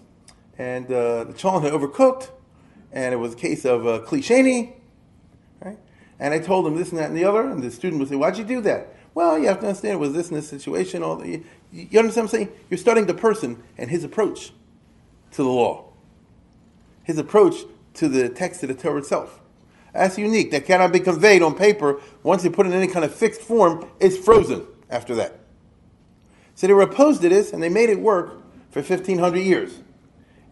[0.58, 2.28] and uh, the cholent had overcooked,
[2.92, 4.74] and it was a case of uh, klisheni,
[5.60, 5.78] right?
[6.20, 8.16] And I told him this and that and the other, and the student would say,
[8.16, 11.02] "Why'd you do that?" Well, you have to understand it was this and this situation.
[11.02, 12.52] All the, you, you understand what I'm saying?
[12.70, 14.52] You're studying the person and his approach
[15.32, 15.86] to the law,
[17.02, 19.40] his approach to the text of the Torah itself.
[19.92, 20.50] That's unique.
[20.52, 22.00] That cannot be conveyed on paper.
[22.22, 25.40] Once you put it in any kind of fixed form, it's frozen after that.
[26.54, 28.40] So they were opposed to this, and they made it work
[28.82, 29.80] for 1,500 years.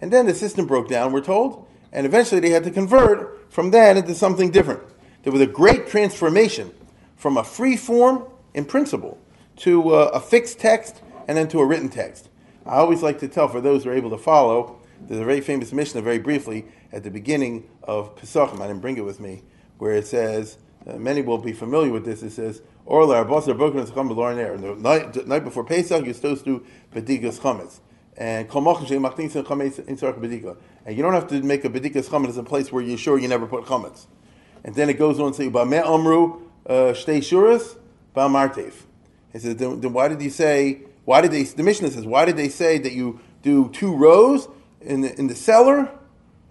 [0.01, 3.71] And then the system broke down, we're told, and eventually they had to convert from
[3.71, 4.83] that into something different.
[5.23, 6.73] There was a great transformation
[7.17, 9.19] from a free form in principle
[9.57, 12.29] to uh, a fixed text and then to a written text.
[12.65, 15.41] I always like to tell, for those who are able to follow, there's a very
[15.41, 18.61] famous Mishnah, very briefly, at the beginning of Pesachim.
[18.61, 19.43] I didn't bring it with me,
[19.79, 22.23] where it says, uh, many will be familiar with this.
[22.23, 27.41] It says, Orla, Arbosar, Broken, and The night, night before Pesach, you're supposed to Bedikas
[27.41, 27.81] Chametz.
[28.19, 28.63] And you
[31.03, 33.47] don't have to make a bedikas chametz in a place where you're sure you never
[33.47, 34.07] put chametz.
[34.65, 37.77] And then it goes on to say, "Ba'me amru uh, shtei shuras
[38.15, 38.73] ba'martev."
[39.33, 40.81] He says, then, then why did he say?
[41.05, 41.43] Why did they?
[41.43, 44.49] The Mishnah says, why did they say that you do two rows
[44.81, 45.91] in the, in the cellar?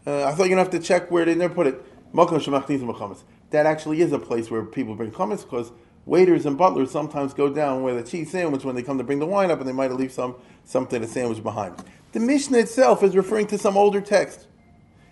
[0.05, 1.81] Uh, I thought you don't have to check where they never put it.
[2.13, 5.71] That actually is a place where people bring chametz because
[6.05, 9.19] waiters and butlers sometimes go down with a cheese sandwich when they come to bring
[9.19, 11.75] the wine up, and they might leave some something a sandwich behind.
[12.11, 14.47] The Mishnah itself is referring to some older text.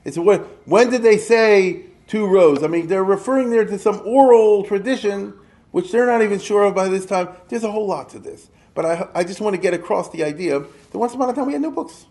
[0.06, 2.64] It's when, when did they say two rows?
[2.64, 5.34] I mean, they're referring there to some oral tradition,
[5.72, 7.30] which they're not even sure of by this time.
[7.50, 8.50] There's a whole lot to this.
[8.74, 11.46] But I, I just want to get across the idea that once upon a time
[11.46, 12.06] we had no books,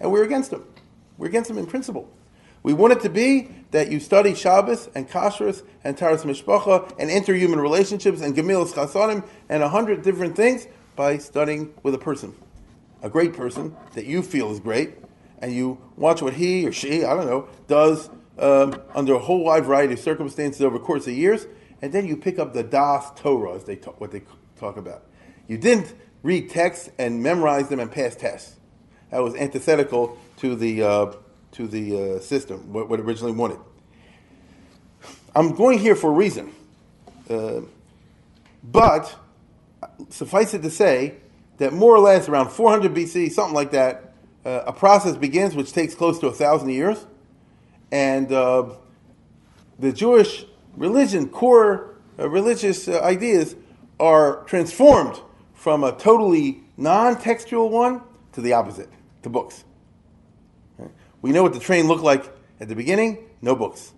[0.00, 0.64] and we were against them.
[1.18, 2.10] We're against them in principle.
[2.62, 7.08] We want it to be that you study Shabbos and Kashrus and Taharas Mishpacha and
[7.08, 12.34] interhuman relationships and Gemilas Chasadim and a hundred different things by studying with a person,
[13.02, 14.94] a great person that you feel is great,
[15.38, 19.44] and you watch what he or she, I don't know, does um, under a whole
[19.44, 21.46] wide variety of circumstances over the course of years,
[21.80, 24.22] and then you pick up the Das Torah, as they talk, what they
[24.58, 25.04] talk about.
[25.48, 28.56] You didn't read texts and memorize them and pass tests.
[29.10, 31.12] That was antithetical to the uh,
[31.52, 33.58] to the uh, system, what, what originally wanted.
[35.34, 36.52] I'm going here for a reason.
[37.28, 37.60] Uh,
[38.62, 39.14] but
[40.08, 41.14] suffice it to say
[41.58, 45.72] that more or less around 400 BC, something like that, uh, a process begins which
[45.72, 47.06] takes close to a thousand years.
[47.92, 48.70] And uh,
[49.78, 50.44] the Jewish
[50.76, 53.56] religion, core uh, religious uh, ideas,
[53.98, 55.20] are transformed
[55.54, 58.00] from a totally non textual one
[58.32, 58.88] to the opposite,
[59.22, 59.64] to books.
[61.22, 63.92] We know what the train looked like at the beginning, no books.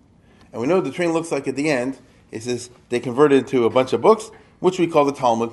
[0.51, 1.99] And we know what the train looks like at the end.
[2.31, 5.51] It says they converted it to a bunch of books, which we call the Talmud.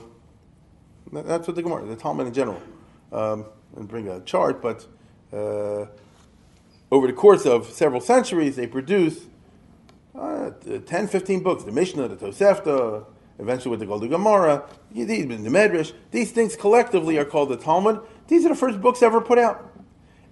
[1.13, 2.61] That's what the Gemara, the Talmud in general.
[3.13, 4.87] Um, and bring a chart, but
[5.33, 5.87] uh,
[6.91, 9.27] over the course of several centuries, they produce
[10.15, 10.51] uh,
[10.87, 11.65] 10, 15 books.
[11.65, 13.05] The Mishnah, the Tosefta,
[13.39, 15.93] eventually call the Gemara, the Medrash.
[16.11, 18.01] These things collectively are called the Talmud.
[18.29, 19.71] These are the first books ever put out.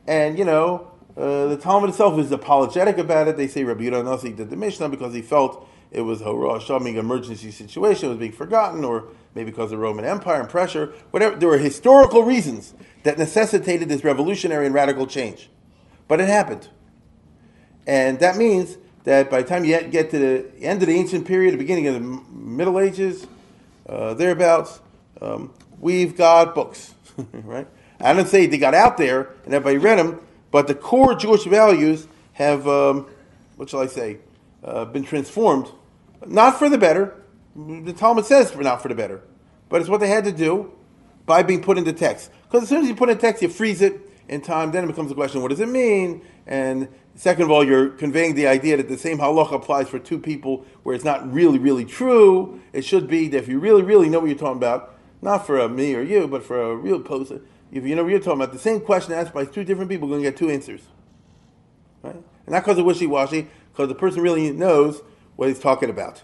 [0.07, 3.37] And, you know, uh, the Talmud itself is apologetic about it.
[3.37, 6.97] They say Rabbi Yehuda Nasi did the Mishnah because he felt it was a Shaming
[6.97, 10.93] emergency situation, it was being forgotten, or maybe because of the Roman Empire and pressure.
[11.11, 11.35] Whatever.
[11.35, 15.51] There were historical reasons that necessitated this revolutionary and radical change.
[16.07, 16.69] But it happened.
[17.87, 21.27] And that means that by the time you get to the end of the ancient
[21.27, 23.27] period, the beginning of the Middle Ages,
[23.89, 24.81] uh, thereabouts,
[25.21, 26.95] um, we've got books,
[27.33, 27.67] right?
[28.01, 31.45] I don't say they got out there and everybody read them, but the core Jewish
[31.45, 33.07] values have, um,
[33.57, 34.19] what shall I say,
[34.65, 35.71] uh, been transformed,
[36.27, 37.15] not for the better.
[37.55, 39.23] The Talmud says not for the better,
[39.69, 40.73] but it's what they had to do
[41.27, 42.31] by being put into text.
[42.45, 44.71] Because as soon as you put in text, you freeze it in time.
[44.73, 46.23] Then it becomes a question: What does it mean?
[46.47, 50.19] And second of all, you're conveying the idea that the same halacha applies for two
[50.19, 52.61] people, where it's not really, really true.
[52.73, 55.59] It should be that if you really, really know what you're talking about, not for
[55.59, 58.41] a me or you, but for a real person, if you know what you're talking
[58.41, 60.83] about, the same question asked by two different people, going to get two answers.
[62.03, 62.15] Right?
[62.15, 65.03] And not because of wishy-washy, because the person really knows
[65.37, 66.23] what he's talking about.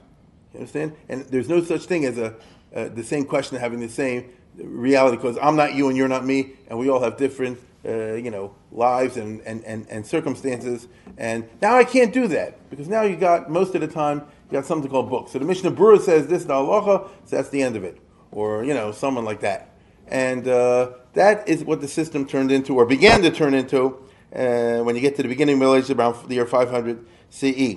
[0.52, 0.94] You understand?
[1.08, 2.34] And there's no such thing as a
[2.74, 6.24] uh, the same question having the same reality, because I'm not you and you're not
[6.24, 10.88] me, and we all have different, uh, you know, lives and, and, and, and circumstances.
[11.16, 14.52] And now I can't do that, because now you got, most of the time, you
[14.52, 15.32] got something called books.
[15.32, 17.98] So the Mishnah Berurah says this, the halacha, so that's the end of it.
[18.32, 19.70] Or, you know, someone like that.
[20.08, 23.98] And uh, that is what the system turned into, or began to turn into,
[24.34, 27.04] uh, when you get to the beginning of the Middle Ages, around the year 500
[27.30, 27.76] CE.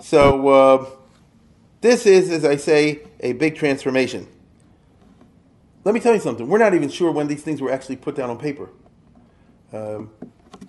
[0.00, 0.86] So uh,
[1.80, 4.26] this is, as I say, a big transformation.
[5.84, 6.48] Let me tell you something.
[6.48, 8.70] We're not even sure when these things were actually put down on paper.
[9.72, 10.10] Um,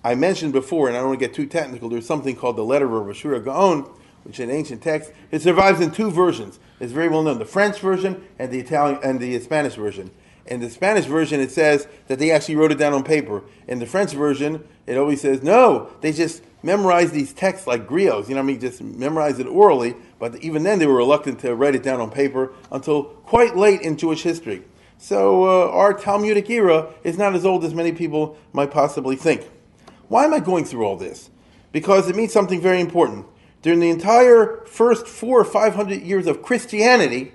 [0.04, 2.64] I mentioned before, and I don't want to get too technical, there's something called the
[2.64, 3.82] letter of Rosh Gaon,
[4.24, 5.12] which is an ancient text.
[5.30, 6.58] It survives in two versions.
[6.80, 10.10] It's very well known: the French version and the Italian and the Spanish version.
[10.46, 13.42] In the Spanish version, it says that they actually wrote it down on paper.
[13.66, 18.28] In the French version, it always says no, they just memorized these texts like griots.
[18.28, 18.60] You know what I mean?
[18.60, 19.94] Just memorized it orally.
[20.18, 23.80] But even then, they were reluctant to write it down on paper until quite late
[23.82, 24.62] in Jewish history.
[24.98, 29.48] So uh, our Talmudic era is not as old as many people might possibly think.
[30.08, 31.30] Why am I going through all this?
[31.72, 33.26] Because it means something very important.
[33.62, 37.32] During the entire first four or five hundred years of Christianity,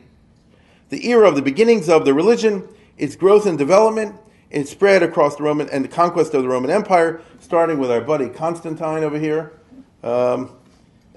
[0.90, 2.68] the era of the beginnings of the religion,
[3.02, 4.16] its growth and development,
[4.52, 8.00] its spread across the Roman and the conquest of the Roman Empire, starting with our
[8.00, 9.54] buddy Constantine over here.
[10.04, 10.56] Um,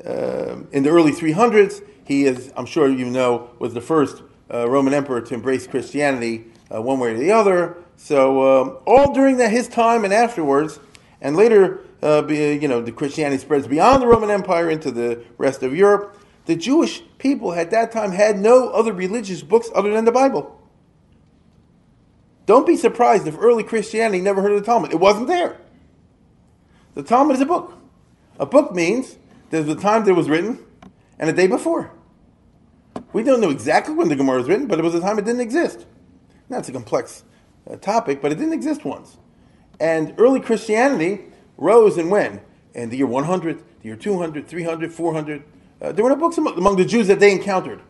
[0.04, 4.68] uh, in the early 300s, he is, I'm sure you know, was the first uh,
[4.68, 7.76] Roman emperor to embrace Christianity uh, one way or the other.
[7.96, 10.80] So um, all during that, his time and afterwards,
[11.20, 15.22] and later, uh, be, you know, the Christianity spreads beyond the Roman Empire into the
[15.36, 16.18] rest of Europe.
[16.46, 20.58] The Jewish people at that time had no other religious books other than the Bible.
[22.46, 24.92] Don't be surprised if early Christianity never heard of the Talmud.
[24.92, 25.58] It wasn't there.
[26.94, 27.78] The Talmud is a book.
[28.38, 29.16] A book means
[29.50, 30.58] there's the time that it was written
[31.18, 31.92] and a day before.
[33.12, 35.24] We don't know exactly when the Gemara was written, but it was a time it
[35.24, 35.86] didn't exist.
[36.48, 37.24] Now it's a complex
[37.68, 39.16] uh, topic, but it didn't exist once.
[39.80, 41.22] And early Christianity
[41.56, 42.40] rose and when?
[42.74, 45.42] In the year 100, the year 200, 300, 400.
[45.80, 47.80] Uh, there were no books among, among the Jews that they encountered.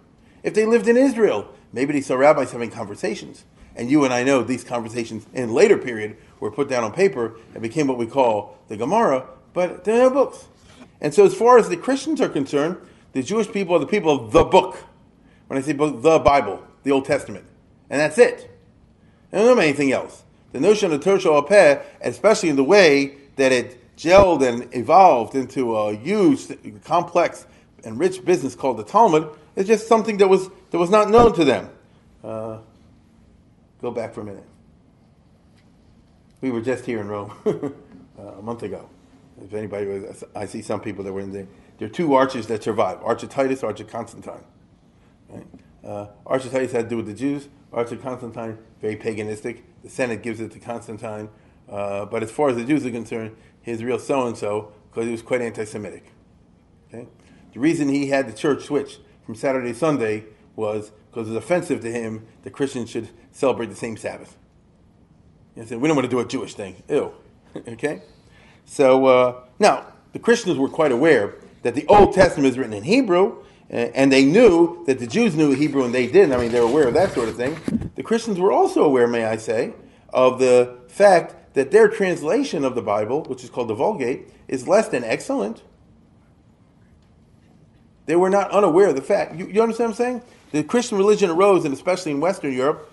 [0.42, 3.44] If they lived in Israel, maybe they saw rabbis having conversations.
[3.76, 7.36] And you and I know these conversations in later period were put down on paper
[7.54, 10.46] and became what we call the Gemara, but they're no books.
[11.00, 12.76] And so, as far as the Christians are concerned,
[13.12, 14.76] the Jewish people are the people of the book.
[15.48, 17.44] When I say book, the Bible, the Old Testament.
[17.90, 18.50] And that's it.
[19.32, 20.22] I don't know anything else.
[20.52, 25.76] The notion of Torah Peh, especially in the way that it gelled and evolved into
[25.76, 26.46] a huge,
[26.84, 27.46] complex,
[27.84, 31.34] and rich business called the Talmud, is just something that was, that was not known
[31.34, 31.68] to them.
[32.22, 32.58] Uh,
[33.84, 34.46] Go back for a minute.
[36.40, 37.34] We were just here in Rome
[38.18, 38.88] uh, a month ago.
[39.44, 41.46] If anybody was, I see some people that were in there.
[41.76, 44.42] There are two arches that survive: Archetitus, Arch Constantine.
[45.28, 45.46] Right?
[45.84, 47.50] Uh, Archetitus had to do with the Jews.
[47.74, 49.60] Arch Constantine, very paganistic.
[49.82, 51.28] The Senate gives it to Constantine.
[51.68, 55.04] Uh, but as far as the Jews are concerned, he's real so and so because
[55.04, 56.10] he was quite anti-Semitic.
[56.88, 57.06] Okay?
[57.52, 60.24] The reason he had the church switch from Saturday to Sunday
[60.56, 64.38] was because it was offensive to him that Christians should celebrate the same Sabbath.
[65.54, 66.82] You know, we don't want to do a Jewish thing.
[66.88, 67.12] Ew.
[67.68, 68.02] okay?
[68.64, 72.84] So, uh, now, the Christians were quite aware that the Old Testament is written in
[72.84, 76.32] Hebrew, and they knew that the Jews knew Hebrew and they didn't.
[76.32, 77.58] I mean, they were aware of that sort of thing.
[77.96, 79.72] The Christians were also aware, may I say,
[80.10, 84.68] of the fact that their translation of the Bible, which is called the Vulgate, is
[84.68, 85.62] less than excellent.
[88.06, 89.34] They were not unaware of the fact.
[89.34, 90.22] You, you understand what I'm saying?
[90.52, 92.92] The Christian religion arose, and especially in Western Europe,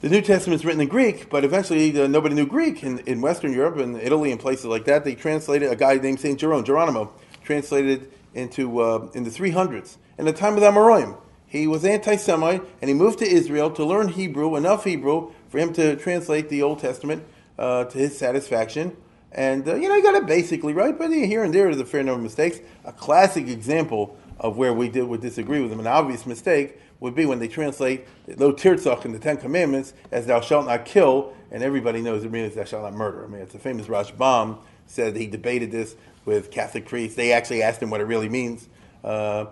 [0.00, 3.20] the New Testament is written in Greek, but eventually uh, nobody knew Greek in, in
[3.20, 5.04] Western Europe and Italy and places like that.
[5.04, 7.12] They translated a guy named Saint Jerome, Geronimo,
[7.44, 9.98] translated into uh, in the 300s.
[10.16, 13.84] In the time of the Amoraim, he was anti-Semite and he moved to Israel to
[13.84, 17.24] learn Hebrew, enough Hebrew for him to translate the Old Testament
[17.58, 18.96] uh, to his satisfaction.
[19.32, 21.84] And uh, you know, he got it basically right, but here and there there's a
[21.84, 22.60] fair number of mistakes.
[22.86, 27.14] A classic example of where we did, would disagree with him, An obvious mistake would
[27.14, 31.34] be when they translate lo tirtzach in the Ten Commandments as thou shalt not kill,
[31.50, 33.24] and everybody knows it means thou shalt not murder.
[33.24, 37.16] I mean, it's a famous Rashbam said he debated this with Catholic priests.
[37.16, 38.68] They actually asked him what it really means.
[39.02, 39.46] Uh,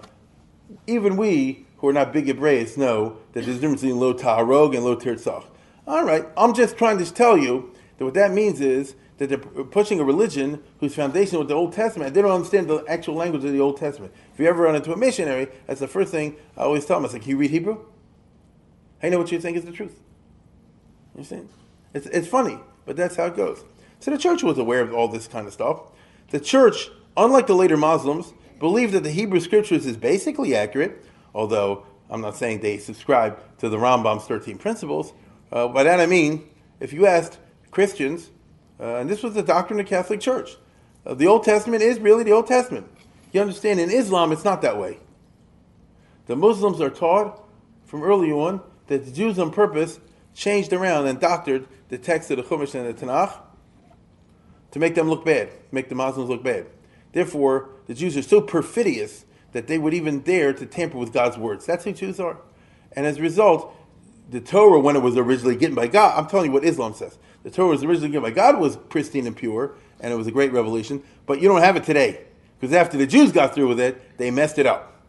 [0.87, 4.75] even we, who are not big Hebraeus, know that there's a difference between lo taharog
[4.75, 5.45] and lo tirtzach.
[5.87, 9.39] All right, I'm just trying to tell you that what that means is that they're
[9.39, 12.15] pushing a religion whose foundation was the Old Testament.
[12.15, 14.13] They don't understand the actual language of the Old Testament.
[14.33, 17.05] If you ever run into a missionary, that's the first thing I always tell them.
[17.05, 17.85] It's like, can you read Hebrew?
[19.03, 20.01] I know what you think is the truth.
[21.15, 21.49] You understand?
[21.95, 23.65] It's, it's funny, but that's how it goes.
[24.01, 25.81] So the church was aware of all this kind of stuff.
[26.31, 31.05] The church, unlike the later Muslims, believed that the Hebrew scriptures is basically accurate,
[31.35, 35.13] although I'm not saying they subscribe to the Rambam's 13 principles.
[35.51, 37.39] Uh, by that I mean, if you asked
[37.71, 38.31] Christians,
[38.81, 40.57] uh, and this was the doctrine of the Catholic Church.
[41.05, 42.87] Uh, the Old Testament is really the Old Testament.
[43.33, 44.99] You understand, in Islam, it's not that way.
[46.27, 47.43] The Muslims are taught
[47.85, 49.99] from early on that the Jews on purpose
[50.35, 53.39] changed around and doctored the text of the Chumash and the Tanakh
[54.71, 56.67] to make them look bad, make the Muslims look bad.
[57.13, 61.39] Therefore, the Jews are so perfidious that they would even dare to tamper with God's
[61.39, 61.65] words.
[61.67, 62.37] That's who Jews are.
[62.93, 63.75] And as a result,
[64.31, 67.19] the Torah, when it was originally given by God, I'm telling you what Islam says.
[67.43, 70.33] The Torah was originally given by God, was pristine and pure, and it was a
[70.33, 71.03] great revelation.
[71.27, 72.25] But you don't have it today.
[72.59, 75.01] Because after the Jews got through with it, they messed it up.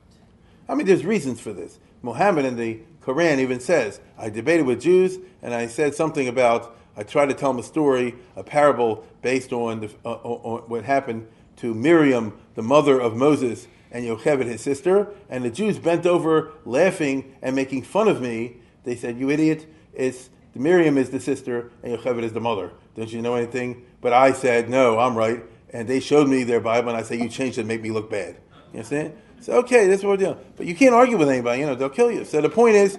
[0.68, 1.80] I mean, there's reasons for this.
[2.04, 6.76] Muhammad in the Quran even says, I debated with Jews, and I said something about,
[6.96, 10.84] I tried to tell them a story, a parable based on, the, uh, on what
[10.84, 15.08] happened to Miriam, the mother of Moses, and Yocheved, his sister.
[15.30, 18.58] And the Jews bent over, laughing and making fun of me.
[18.84, 22.72] They said, You idiot, it's Miriam is the sister and Yocheved is the mother.
[22.96, 23.86] Don't you know anything?
[24.02, 25.44] But I said, no, I'm right.
[25.72, 28.10] And they showed me their Bible, and I said, you changed it make me look
[28.10, 28.38] bad.
[28.74, 29.14] You understand?
[29.42, 30.38] So, okay, that's what we're doing.
[30.58, 32.26] But you can't argue with anybody, you know, they'll kill you.
[32.26, 32.98] So the point is,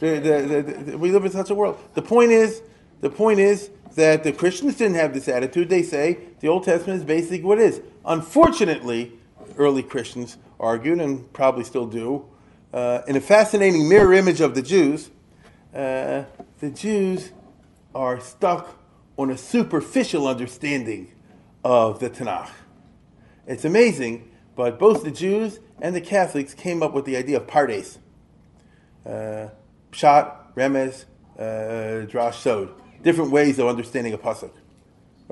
[0.00, 1.78] the, the, the, we live in such a world.
[1.94, 2.62] The point is,
[3.00, 5.68] the point is that the Christians didn't have this attitude.
[5.68, 7.82] They say the Old Testament is basically what it is.
[8.04, 9.12] Unfortunately,
[9.56, 12.26] early Christians argued, and probably still do,
[12.72, 15.10] uh, in a fascinating mirror image of the Jews,
[15.74, 16.24] uh,
[16.58, 17.32] the Jews
[17.94, 18.78] are stuck
[19.16, 21.12] on a superficial understanding
[21.64, 22.50] of the Tanakh.
[23.46, 27.46] It's amazing, but both the Jews and the Catholics came up with the idea of
[27.46, 27.98] pardes.
[29.04, 29.48] Uh,
[29.92, 31.04] pshat, remez,
[31.38, 32.70] uh, drash, sod.
[33.02, 34.52] Different ways of understanding a pasuk.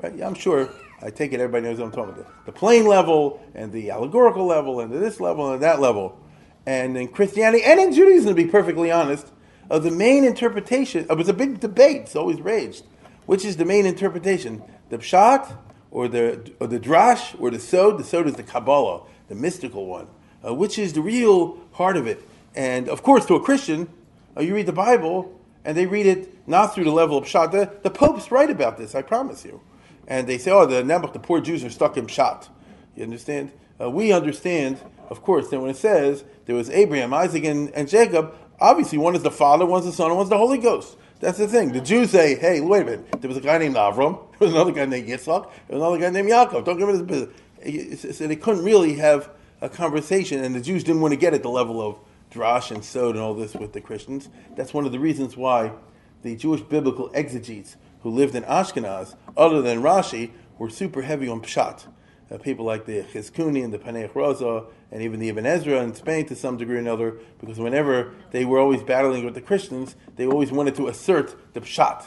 [0.01, 0.15] Right?
[0.15, 0.69] Yeah, I'm sure.
[1.01, 2.45] I take it everybody knows what I'm talking about.
[2.45, 6.19] The plain level and the allegorical level and this level and that level.
[6.65, 9.31] And in Christianity and in Judaism, to be perfectly honest,
[9.69, 11.05] of the main interpretation.
[11.09, 12.01] It was a big debate.
[12.03, 12.83] It's always raged.
[13.25, 14.63] Which is the main interpretation?
[14.89, 15.55] The pshat
[15.91, 17.99] or the or the drash or the sod?
[17.99, 20.07] The sod is the Kabbalah, the mystical one,
[20.45, 22.21] uh, which is the real heart of it.
[22.55, 23.87] And of course, to a Christian,
[24.35, 27.51] uh, you read the Bible and they read it not through the level of pshat.
[27.51, 28.95] The, the Pope's right about this.
[28.95, 29.61] I promise you.
[30.07, 32.49] And they say, oh, the the poor Jews are stuck in pshat.
[32.95, 33.51] You understand?
[33.79, 34.79] Uh, we understand,
[35.09, 39.15] of course, that when it says there was Abraham, Isaac, and, and Jacob, Obviously, one
[39.15, 40.97] is the Father, one's the Son, and one's the Holy Ghost.
[41.19, 41.71] That's the thing.
[41.71, 43.21] The Jews say, hey, wait a minute.
[43.21, 44.19] There was a guy named Avram.
[44.37, 45.49] There was another guy named Yitzhak.
[45.67, 46.65] There was another guy named Yaakov.
[46.65, 48.17] Don't give me this business.
[48.17, 49.29] So they couldn't really have
[49.61, 51.97] a conversation, and the Jews didn't want to get at the level of
[52.31, 54.29] drash and sod and all this with the Christians.
[54.55, 55.73] That's one of the reasons why
[56.21, 61.41] the Jewish biblical exegetes who lived in Ashkenaz, other than Rashi, were super heavy on
[61.41, 61.87] Pshat.
[62.31, 65.93] Uh, people like the Chizkuni and the Paneach Raza and even the Ibn Ezra in
[65.93, 69.95] Spain to some degree or another, because whenever they were always battling with the Christians,
[70.15, 72.05] they always wanted to assert the pshat.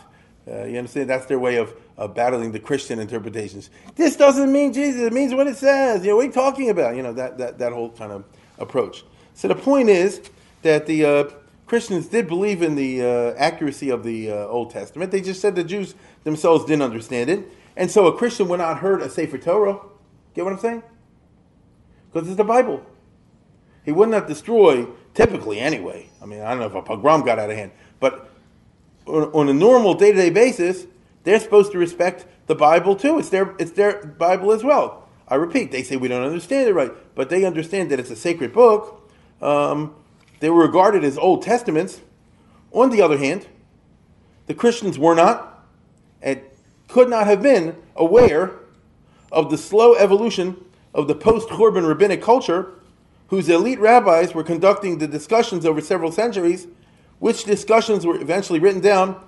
[0.51, 1.09] Uh, you understand?
[1.09, 3.71] That's their way of, of battling the Christian interpretations.
[3.95, 5.03] This doesn't mean Jesus.
[5.03, 6.03] It means what it says.
[6.05, 6.97] You know, what are you talking about?
[6.97, 8.25] You know, that, that, that whole kind of
[8.59, 9.05] approach.
[9.35, 10.21] So the point is
[10.63, 11.25] that the uh,
[11.67, 15.13] Christians did believe in the uh, accuracy of the uh, Old Testament.
[15.13, 17.45] They just said the Jews themselves didn't understand it.
[17.77, 19.79] And so a Christian would not hurt a Sefer Torah.
[20.35, 20.83] Get what I'm saying?
[22.13, 22.85] Because it's the Bible.
[23.85, 26.09] He would not destroy, typically anyway.
[26.21, 28.31] I mean, I don't know if a pogrom got out of hand, but
[29.07, 30.87] on, a normal day to day basis,
[31.25, 33.19] they're supposed to respect the Bible too.
[33.19, 35.09] It's their, it's their Bible as well.
[35.27, 38.17] I repeat, they say we don't understand it right, but they understand that it's a
[38.17, 39.11] sacred book.
[39.41, 39.95] Um,
[40.41, 42.01] they were regarded as Old Testaments.
[42.73, 43.47] On the other hand,
[44.47, 45.67] the Christians were not
[46.21, 46.41] and
[46.89, 48.53] could not have been aware
[49.31, 50.63] of the slow evolution
[50.95, 52.73] of the post Khurban rabbinic culture,
[53.29, 56.67] whose elite rabbis were conducting the discussions over several centuries,
[57.19, 59.23] which discussions were eventually written down,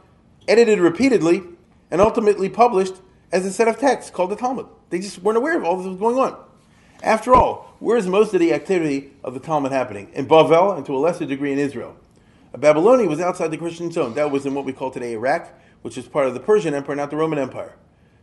[0.47, 1.43] edited repeatedly,
[1.91, 2.95] and ultimately published
[3.33, 4.67] as a set of texts called the Talmud.
[4.91, 6.37] They just weren't aware of all this was going on.
[7.03, 10.11] After all, where's most of the activity of the Talmud happening?
[10.13, 11.97] In Bavel and to a lesser degree in Israel.
[12.57, 14.15] Babylonia was outside the Christian zone.
[14.15, 15.53] That was in what we call today Iraq,
[15.83, 17.75] which is part of the Persian Empire, not the Roman Empire.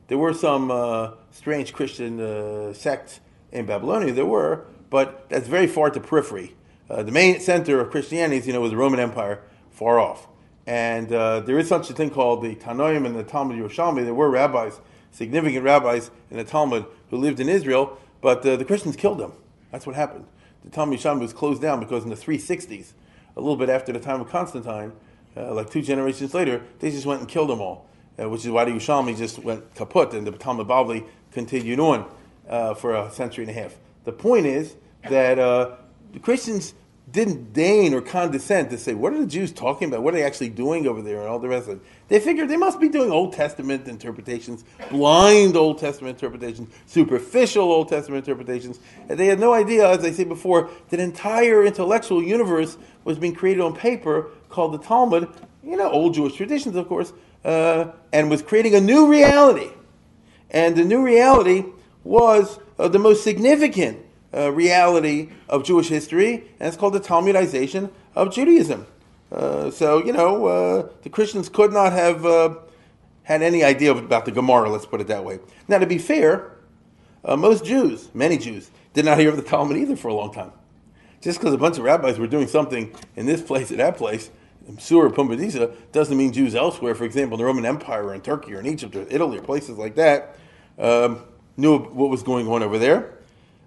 [0.07, 3.19] There were some uh, strange Christian uh, sects
[3.51, 6.55] in Babylonia, there were, but that's very far to periphery.
[6.89, 10.27] Uh, the main center of Christianity, you know, was the Roman Empire, far off.
[10.67, 14.03] And uh, there is such a thing called the Tanoim and the Talmud Yerushalmi.
[14.03, 14.79] There were rabbis,
[15.11, 19.33] significant rabbis in the Talmud who lived in Israel, but uh, the Christians killed them.
[19.71, 20.25] That's what happened.
[20.63, 22.93] The Talmud Yerushalmi was closed down because in the 360s,
[23.35, 24.91] a little bit after the time of Constantine,
[25.35, 27.87] uh, like two generations later, they just went and killed them all,
[28.21, 32.05] uh, which is why the Yerushalmi just went kaput and the Talmud Bavli continued on
[32.51, 33.75] uh, for a century and a half.
[34.03, 34.75] The point is
[35.09, 35.75] that uh,
[36.11, 36.73] the Christians
[37.11, 40.01] didn't deign or condescend to say, what are the Jews talking about?
[40.01, 41.83] What are they actually doing over there and all the rest of it?
[42.07, 47.89] They figured they must be doing Old Testament interpretations, blind Old Testament interpretations, superficial Old
[47.89, 48.79] Testament interpretations.
[49.09, 53.35] And they had no idea, as I said before, that entire intellectual universe was being
[53.35, 55.27] created on paper called the Talmud,
[55.63, 57.11] you know, old Jewish traditions, of course,
[57.43, 59.69] uh, and was creating a new reality.
[60.49, 61.65] And the new reality
[62.03, 63.99] was uh, the most significant
[64.33, 68.87] uh, reality of Jewish history, and it's called the Talmudization of Judaism.
[69.31, 72.55] Uh, so, you know, uh, the Christians could not have uh,
[73.23, 75.39] had any idea about the Gemara, let's put it that way.
[75.67, 76.51] Now, to be fair,
[77.23, 80.51] most Jews, many Jews, did not hear of the Talmud either for a long time.
[81.21, 84.31] Just because a bunch of rabbis were doing something in this place or that place,
[84.79, 88.53] Sur Pumbedisa, doesn't mean Jews elsewhere, for example, in the Roman Empire or in Turkey
[88.53, 90.35] or in Egypt or Italy or places like that,
[90.79, 91.23] um,
[91.57, 93.17] knew what was going on over there.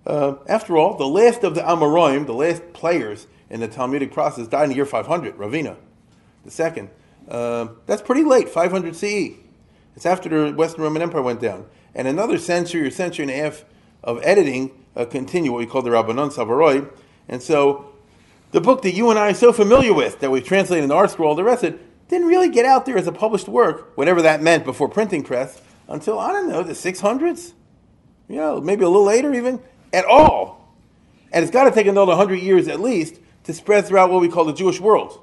[0.07, 4.47] Uh, after all, the last of the Amoraim, the last players in the Talmudic process,
[4.47, 5.77] died in the year 500, Ravina,
[6.45, 6.91] the second.
[7.29, 9.37] Uh, that's pretty late, 500 CE.
[9.97, 11.67] It's after the Western Roman Empire went down.
[11.95, 13.65] And another century or century and a half
[14.03, 16.91] of editing uh, continued, what we call the Rabbanon Savaroi.
[17.29, 17.93] And so
[18.51, 21.37] the book that you and I are so familiar with, that we've translated into ArtScroll,
[21.37, 24.43] the rest of it, didn't really get out there as a published work, whatever that
[24.43, 27.53] meant before printing press, until, I don't know, the 600s?
[28.29, 29.61] You know, maybe a little later even
[29.93, 30.69] at all.
[31.33, 34.29] And it's got to take another 100 years at least to spread throughout what we
[34.29, 35.21] call the Jewish world.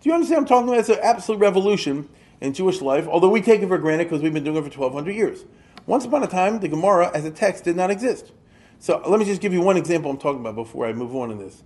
[0.00, 0.80] Do you understand I'm talking about?
[0.80, 2.08] It's an absolute revolution
[2.40, 4.80] in Jewish life, although we take it for granted because we've been doing it for
[4.80, 5.44] 1,200 years.
[5.86, 8.32] Once upon a time, the Gemara as a text did not exist.
[8.78, 11.30] So let me just give you one example I'm talking about before I move on
[11.30, 11.62] in this.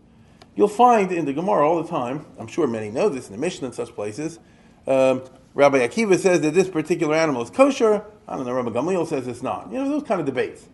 [0.55, 3.39] You'll find in the Gemara all the time, I'm sure many know this in the
[3.39, 4.39] Mishnah and such places,
[4.87, 5.23] um,
[5.55, 8.05] Rabbi Akiva says that this particular animal is kosher.
[8.26, 9.70] I don't know, Rabbi Gamliel says it's not.
[9.70, 10.66] You know, those kind of debates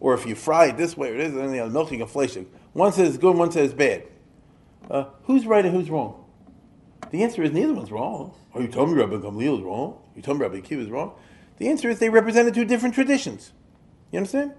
[0.00, 2.46] or if you fry it this way or this, then you know, milking inflation.
[2.72, 4.04] One says good, one says bad.
[4.90, 6.24] Uh, who's right and who's wrong?
[7.10, 8.34] The answer is neither one's wrong.
[8.54, 9.98] Are you telling me Rabbi Gamliel is wrong?
[10.16, 11.12] You telling me Rabbi Akiva is wrong?
[11.58, 13.52] The answer is they represented two different traditions.
[14.10, 14.54] You understand?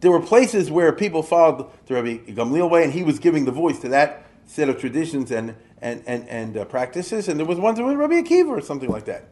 [0.00, 3.52] There were places where people followed the Rabbi Gamliel way, and he was giving the
[3.52, 7.58] voice to that set of traditions and and and, and uh, practices, and there was
[7.58, 9.28] ones with Rabbi Akiva or something like that.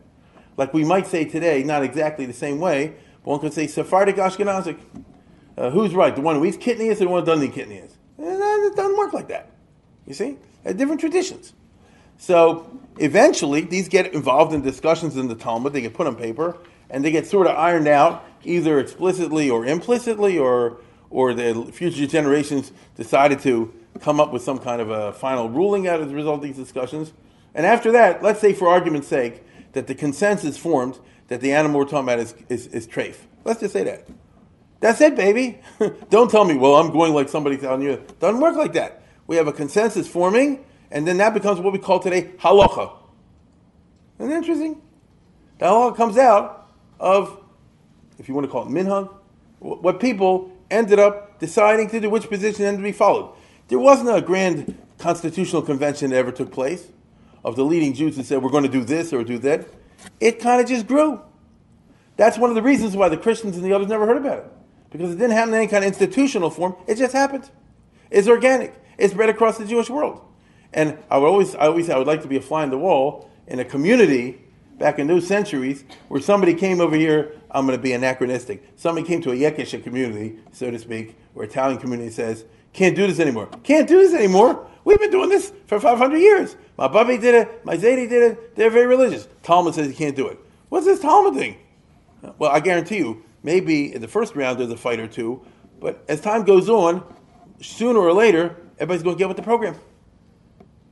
[0.57, 4.17] Like we might say today, not exactly the same way, but one could say Sephardic
[4.17, 4.79] Ashkenazic.
[5.57, 6.15] Uh, who's right?
[6.15, 7.97] The one who eats kidneys or the one who doesn't eat kidneys?
[8.19, 9.51] It doesn't work like that.
[10.07, 10.37] You see?
[10.65, 11.53] Different traditions.
[12.19, 15.73] So eventually, these get involved in discussions in the Talmud.
[15.73, 16.57] They get put on paper,
[16.91, 20.79] and they get sort of ironed out, either explicitly or implicitly, or
[21.11, 25.87] or the future generations decided to come up with some kind of a final ruling
[25.87, 27.13] out as a result of these discussions.
[27.55, 29.43] And after that, let's say, for argument's sake,
[29.73, 33.17] that the consensus formed that the animal we're talking about is, is, is trafe.
[33.45, 34.09] Let's just say that.
[34.81, 35.61] That's it, baby.
[36.11, 38.03] Don't tell me, well, I'm going like somebody telling you.
[38.21, 39.03] Doesn't work like that.
[39.27, 42.93] We have a consensus forming, and then that becomes what we call today halacha.
[44.19, 44.83] Isn't that interesting?
[45.59, 46.69] The halacha comes out
[47.01, 47.41] of,
[48.19, 49.13] if you want to call it minhag,
[49.61, 53.35] what people ended up deciding to do, which position ended to be followed.
[53.69, 56.89] There wasn't a grand constitutional convention that ever took place
[57.45, 59.67] of the leading Jews that said, we're going to do this or do that.
[60.21, 61.21] It kind of just grew.
[62.17, 64.53] That's one of the reasons why the Christians and the others never heard about it
[64.91, 66.77] because it didn't happen in any kind of institutional form.
[66.87, 67.51] It just happened.
[68.11, 68.75] It's organic.
[68.97, 70.21] It's spread across the Jewish world.
[70.73, 72.79] And I would always, I always I would like to be a fly in the
[72.79, 74.41] wall in a community
[74.79, 77.33] back in those centuries where somebody came over here.
[77.51, 78.63] I'm going to be anachronistic.
[78.77, 82.45] Somebody came to a Yekisha community, so to speak, or Italian community says,
[82.75, 83.49] "Can't do this anymore.
[83.63, 84.67] Can't do this anymore.
[84.85, 86.57] We've been doing this for 500 years.
[86.77, 87.65] My Bubby did it.
[87.65, 88.55] My Zaidi did it.
[88.57, 89.27] They're very religious.
[89.43, 90.39] Talmud says you can't do it.
[90.69, 91.57] What's this Talmud thing?
[92.39, 95.43] Well, I guarantee you, maybe in the first round there's a fight or two,
[95.81, 97.03] but as time goes on,
[97.61, 99.77] sooner or later, everybody's going to get with the program.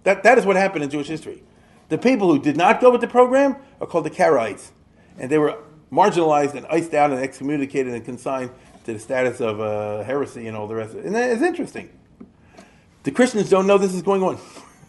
[0.04, 1.42] That, that is what happened in Jewish history.
[1.88, 4.70] The people who did not go with the program are called the Karaites,
[5.18, 5.58] and they were
[5.92, 8.50] marginalized and iced out and excommunicated and consigned
[8.84, 11.06] to the status of uh, heresy and all the rest of it.
[11.06, 11.90] And it's interesting.
[13.04, 14.38] The Christians don't know this is going on.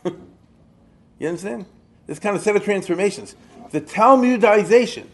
[1.19, 1.65] you understand?
[2.05, 3.35] This kind of set of transformations.
[3.71, 5.05] The Talmudization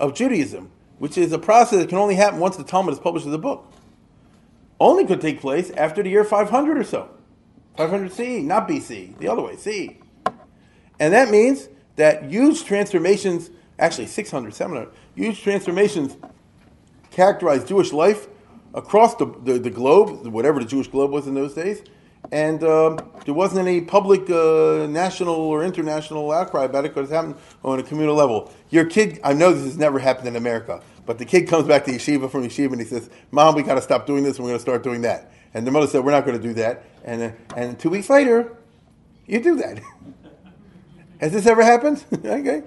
[0.00, 3.26] of Judaism, which is a process that can only happen once the Talmud is published
[3.26, 3.70] as a book,
[4.80, 7.10] only could take place after the year 500 or so.
[7.76, 9.96] 500 CE, not BC, the other way, CE.
[10.98, 16.16] And that means that huge transformations, actually 600, 700, huge transformations
[17.16, 18.28] characterize Jewish life
[18.74, 21.82] across the, the, the globe, whatever the Jewish globe was in those days.
[22.30, 27.14] And um, there wasn't any public, uh, national, or international outcry about it because it
[27.14, 28.52] happened on a communal level.
[28.68, 31.84] Your kid, I know this has never happened in America, but the kid comes back
[31.86, 34.44] to yeshiva from yeshiva and he says, Mom, we got to stop doing this and
[34.44, 35.32] we're going to start doing that.
[35.54, 36.84] And the mother said, We're not going to do that.
[37.04, 38.56] And, uh, and two weeks later,
[39.26, 39.80] you do that.
[41.20, 42.04] Has this ever happened?
[42.24, 42.62] okay.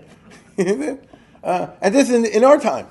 [1.43, 2.87] uh, and this in, in our time.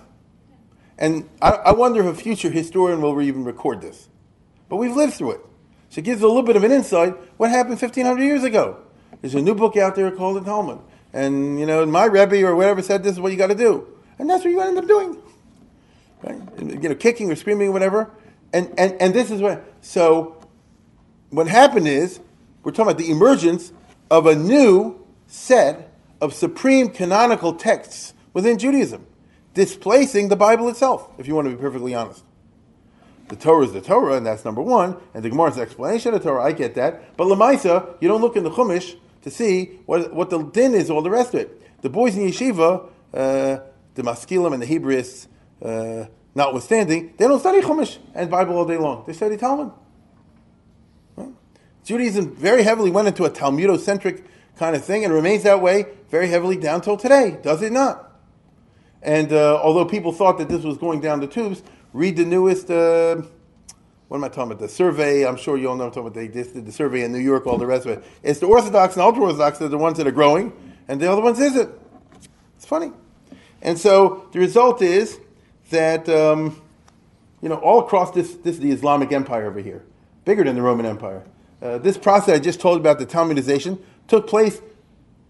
[0.99, 4.09] And I, I, wonder if a future historian will even record this.
[4.69, 5.41] But we've lived through it.
[5.91, 8.79] So it gives a little bit of an insight what happened 1,500 years ago.
[9.21, 10.81] There's a new book out there called the Talmud.
[11.13, 13.87] And, you know, my Rebbe or whatever said this is what you got to do.
[14.19, 15.23] And that's what you end up doing.
[16.23, 16.41] Right?
[16.59, 18.11] You know, kicking or screaming or whatever.
[18.53, 19.65] And, and, and this is what.
[19.81, 20.45] So
[21.31, 22.21] what happened is,
[22.65, 23.73] we're talking about the emergence
[24.11, 29.07] of a new set of supreme canonical texts within Judaism
[29.59, 32.23] displacing the Bible itself, if you want to be perfectly honest.
[33.27, 36.29] The Torah is the Torah, and that's number one, and the Gemara's explanation of the
[36.31, 37.17] Torah, I get that.
[37.17, 40.91] But Lamaisa, you don't look in the Chumash to see what, what the din is,
[40.91, 41.83] all the rest of it.
[41.83, 43.59] The boys in yeshiva, uh,
[43.95, 45.27] the Maskilim and the Hebraists,
[45.61, 46.07] uh,
[46.37, 49.03] notwithstanding, they don't study Chumash and Bible all day long.
[49.09, 49.73] They study Talmud.
[51.85, 54.23] Judaism very heavily went into a Talmudocentric
[54.57, 58.08] kind of thing and remains that way very heavily down till today, does it not?
[59.03, 62.71] And uh, although people thought that this was going down the tubes, read the newest.
[62.71, 63.23] Uh,
[64.09, 64.59] what am I talking about?
[64.59, 65.27] The survey.
[65.27, 66.15] I'm sure you all know what I'm talking about.
[66.15, 68.05] They just did the survey in New York, all the rest of it.
[68.23, 70.53] It's the Orthodox and ultra Orthodox that are the ones that are growing,
[70.89, 71.71] and the other ones isn't.
[72.57, 72.91] It's funny.
[73.61, 75.19] And so the result is
[75.71, 76.61] that um,
[77.43, 79.85] you know all across this this is the Islamic Empire over here,
[80.25, 81.25] bigger than the Roman Empire.
[81.61, 84.63] Uh, this process I just told about the Talmudization took place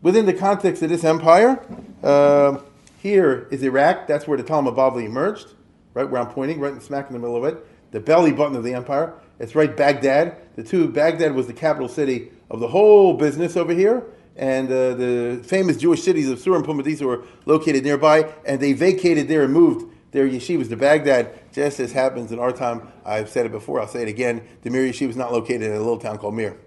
[0.03, 1.61] within the context of this empire.
[2.03, 2.59] Uh,
[2.99, 4.07] here is Iraq.
[4.07, 5.55] That's where the Talmud Bavli emerged,
[5.95, 7.65] right where I'm pointing, right smack in the middle of it.
[7.93, 9.15] The belly button of the empire.
[9.39, 10.37] It's right Baghdad.
[10.57, 14.05] The two Baghdad was the capital city of the whole business over here,
[14.37, 18.73] and uh, the famous Jewish cities of Sur and Pumbedisa were located nearby, and they
[18.73, 22.89] vacated there and moved their yeshivas to Baghdad, just as happens in our time.
[23.05, 24.43] I've said it before, I'll say it again.
[24.63, 26.59] The Mir yeshiva is not located in a little town called Mir.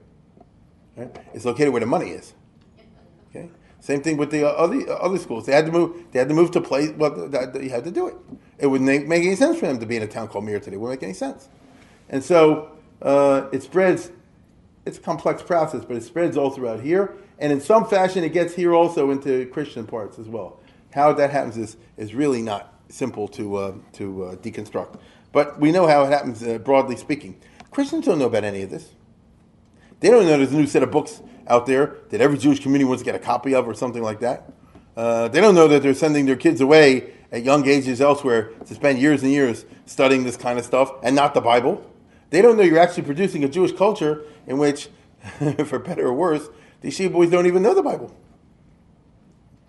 [0.96, 1.14] Right?
[1.34, 2.34] It's located where the money is.
[3.82, 5.48] Same thing with the other other schools.
[5.48, 6.06] They had to move.
[6.12, 6.92] They had to move to place.
[6.92, 7.30] Well,
[7.60, 8.16] you had to do it.
[8.60, 10.60] It wouldn't make, make, any sense for them to be in a town called Mir
[10.60, 10.76] today.
[10.76, 11.50] It wouldn't make any sense.
[12.08, 12.72] And so
[13.02, 14.12] uh, it spreads.
[14.86, 18.34] It's a complex process, but it spreads all throughout here, and in some fashion, it
[18.34, 20.60] gets here also into Christian parts as well.
[20.94, 25.00] How that happens is is really not simple to uh, to uh, deconstruct.
[25.32, 27.40] But we know how it happens, uh, broadly speaking.
[27.72, 28.90] Christians don't know about any of this.
[30.02, 32.86] They don't know there's a new set of books out there that every Jewish community
[32.86, 34.52] wants to get a copy of or something like that.
[34.96, 38.76] Uh, they don't know that they're sending their kids away at young ages elsewhere to
[38.76, 41.86] spend years and years studying this kind of stuff and not the Bible.
[42.30, 44.90] They don't know you're actually producing a Jewish culture in which,
[45.66, 46.48] for better or worse,
[46.82, 48.16] these Shia boys don't even know the Bible.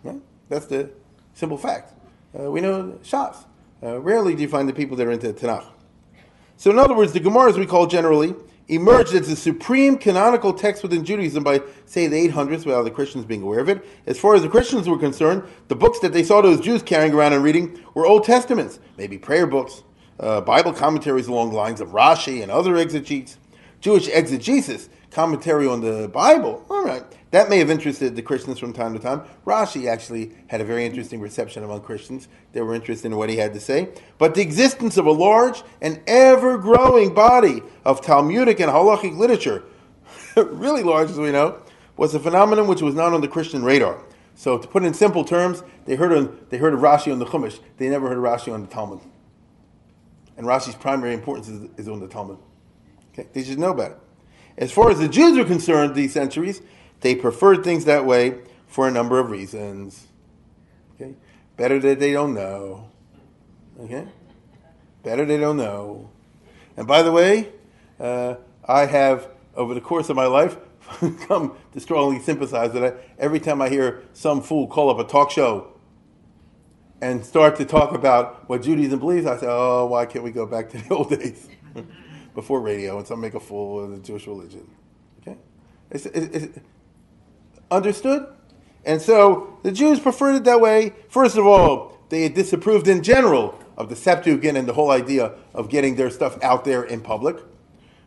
[0.02, 0.20] Right?
[0.48, 0.90] That's the
[1.34, 1.92] simple fact.
[2.38, 3.44] Uh, we know Shas.
[3.82, 5.66] Uh, rarely do you find the people that are into Tanakh.
[6.56, 8.34] So, in other words, the Gemara, as we call generally,
[8.74, 13.24] emerged as the supreme canonical text within Judaism by, say, the 800s, without the Christians
[13.24, 13.84] being aware of it.
[14.06, 17.12] As far as the Christians were concerned, the books that they saw those Jews carrying
[17.12, 19.82] around and reading were Old Testaments, maybe prayer books,
[20.20, 23.36] uh, Bible commentaries along the lines of Rashi and other exegetes,
[23.80, 26.64] Jewish exegesis, commentary on the Bible.
[26.70, 27.04] All right.
[27.32, 29.22] That may have interested the Christians from time to time.
[29.46, 32.28] Rashi actually had a very interesting reception among Christians.
[32.52, 33.88] They were interested in what he had to say.
[34.18, 39.64] But the existence of a large and ever growing body of Talmudic and halachic literature,
[40.36, 41.62] really large as we know,
[41.96, 43.98] was a phenomenon which was not on the Christian radar.
[44.34, 47.26] So, to put it in simple terms, they heard, they heard of Rashi on the
[47.26, 49.00] Chumash, they never heard of Rashi on the Talmud.
[50.36, 52.38] And Rashi's primary importance is, is on the Talmud.
[53.12, 53.28] Okay?
[53.32, 53.98] They should know about it.
[54.58, 56.60] As far as the Jews are concerned, these centuries,
[57.02, 60.06] they preferred things that way for a number of reasons.
[60.94, 61.14] Okay?
[61.56, 62.88] Better that they don't know.
[63.78, 64.06] Okay?
[65.02, 66.10] Better they don't know.
[66.76, 67.50] And by the way,
[68.00, 70.56] uh, I have, over the course of my life,
[71.26, 75.08] come to strongly sympathize that I, every time I hear some fool call up a
[75.08, 75.72] talk show
[77.00, 80.46] and start to talk about what Judaism believes, I say, oh, why can't we go
[80.46, 81.48] back to the old days
[82.34, 84.70] before radio and some make a fool of the Jewish religion?
[85.20, 85.36] Okay,
[85.90, 86.58] it's, it's,
[87.72, 88.26] understood.
[88.84, 90.92] And so the Jews preferred it that way.
[91.08, 95.68] First of all, they disapproved in general of the Septuagint and the whole idea of
[95.68, 97.36] getting their stuff out there in public.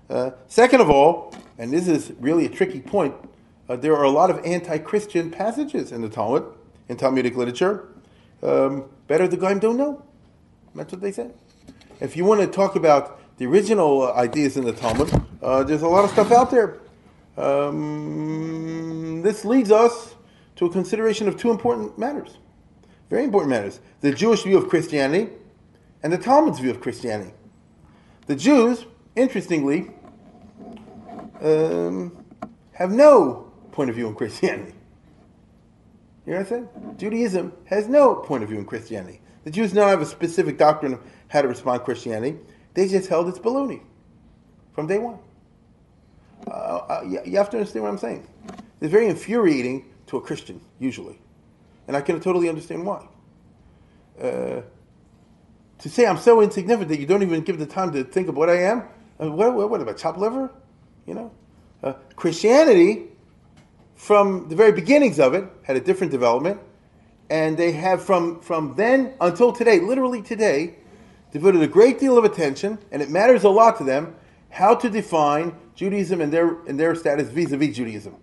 [0.09, 3.15] Uh, second of all, and this is really a tricky point,
[3.67, 6.45] uh, there are a lot of anti-Christian passages in the Talmud,
[6.87, 7.87] in Talmudic literature.
[8.43, 10.03] Um, better the Goyim don't know.
[10.75, 11.33] That's what they said.
[11.99, 15.11] If you want to talk about the original ideas in the Talmud,
[15.41, 16.79] uh, there's a lot of stuff out there.
[17.37, 20.15] Um, this leads us
[20.55, 22.37] to a consideration of two important matters,
[23.09, 25.29] very important matters: the Jewish view of Christianity
[26.03, 27.33] and the Talmud's view of Christianity.
[28.27, 29.91] The Jews, interestingly,
[31.41, 32.25] um,
[32.71, 34.73] have no point of view in Christianity.
[36.25, 36.95] You know what I'm saying?
[36.97, 39.21] Judaism has no point of view in Christianity.
[39.43, 42.39] The Jews don't have a specific doctrine of how to respond to Christianity.
[42.73, 43.81] They just held it's baloney
[44.73, 45.19] from day one.
[46.47, 48.27] Uh, uh, you have to understand what I'm saying.
[48.81, 51.19] It's very infuriating to a Christian, usually.
[51.87, 53.07] And I can totally understand why.
[54.21, 54.61] Uh,
[55.79, 58.35] to say I'm so insignificant that you don't even give the time to think of
[58.35, 58.83] what I am?
[59.21, 60.51] Uh, what, what, what about chopped liver?
[61.05, 61.31] You know?
[61.83, 63.03] Uh, Christianity,
[63.95, 66.59] from the very beginnings of it, had a different development.
[67.29, 70.75] And they have, from, from then until today, literally today,
[71.31, 74.15] devoted a great deal of attention, and it matters a lot to them,
[74.49, 78.15] how to define Judaism and their, and their status vis a vis Judaism.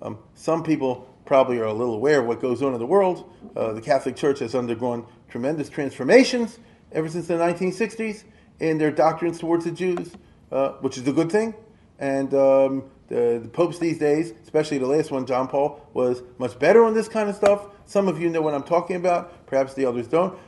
[0.00, 3.32] Um, some people probably are a little aware of what goes on in the world.
[3.56, 6.58] Uh, the Catholic Church has undergone tremendous transformations
[6.92, 8.24] ever since the 1960s
[8.60, 10.12] in their doctrines towards the Jews,
[10.50, 11.54] uh, which is a good thing.
[11.98, 16.58] And um, the, the, popes these days, especially the last one, John Paul, was much
[16.58, 17.66] better on this kind of stuff.
[17.86, 20.38] Some of you know what I'm talking about, perhaps the others don't.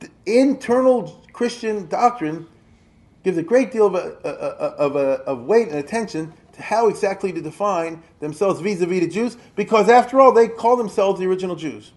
[0.00, 2.46] The internal Christian doctrine
[3.24, 7.32] gives a great deal of, a, of, a, of, weight and attention to how exactly
[7.32, 11.92] to define themselves vis-a-vis the Jews, because after all, they call themselves the original Jews.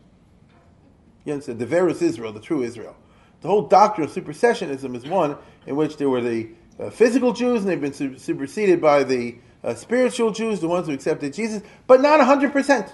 [1.24, 1.60] You understand?
[1.60, 2.96] The Verus Israel, the true Israel.
[3.42, 6.50] The whole doctrine of supersessionism is one in which there were the
[6.80, 10.94] uh, physical Jews, and they've been superseded by the uh, spiritual Jews, the ones who
[10.94, 12.92] accepted Jesus, but not 100%.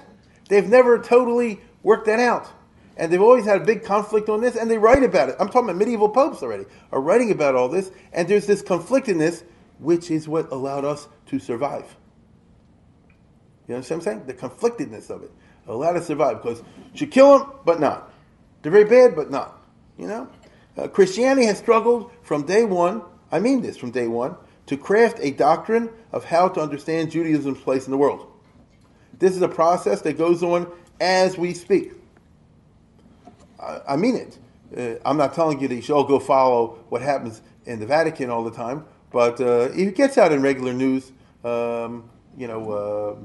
[0.48, 2.50] They've never totally worked that out.
[3.02, 5.36] And they've always had a big conflict on this, and they write about it.
[5.40, 9.42] I'm talking about medieval popes already, are writing about all this, and there's this conflictedness,
[9.80, 11.96] which is what allowed us to survive.
[13.68, 14.26] You know what I'm saying?
[14.28, 15.32] The conflictedness of it
[15.66, 16.62] allowed us to survive because
[16.94, 18.14] should kill them, but not.
[18.62, 19.60] They're very bad, but not.
[19.98, 20.30] You know,
[20.78, 23.02] uh, Christianity has struggled from day one.
[23.32, 24.36] I mean this from day one
[24.68, 28.32] to craft a doctrine of how to understand Judaism's place in the world.
[29.18, 31.94] This is a process that goes on as we speak.
[33.62, 34.38] I, I mean it.
[34.76, 37.86] Uh, I'm not telling you that you should all go follow what happens in the
[37.86, 41.12] Vatican all the time, but uh, it gets out in regular news,
[41.44, 43.16] um, you know, uh,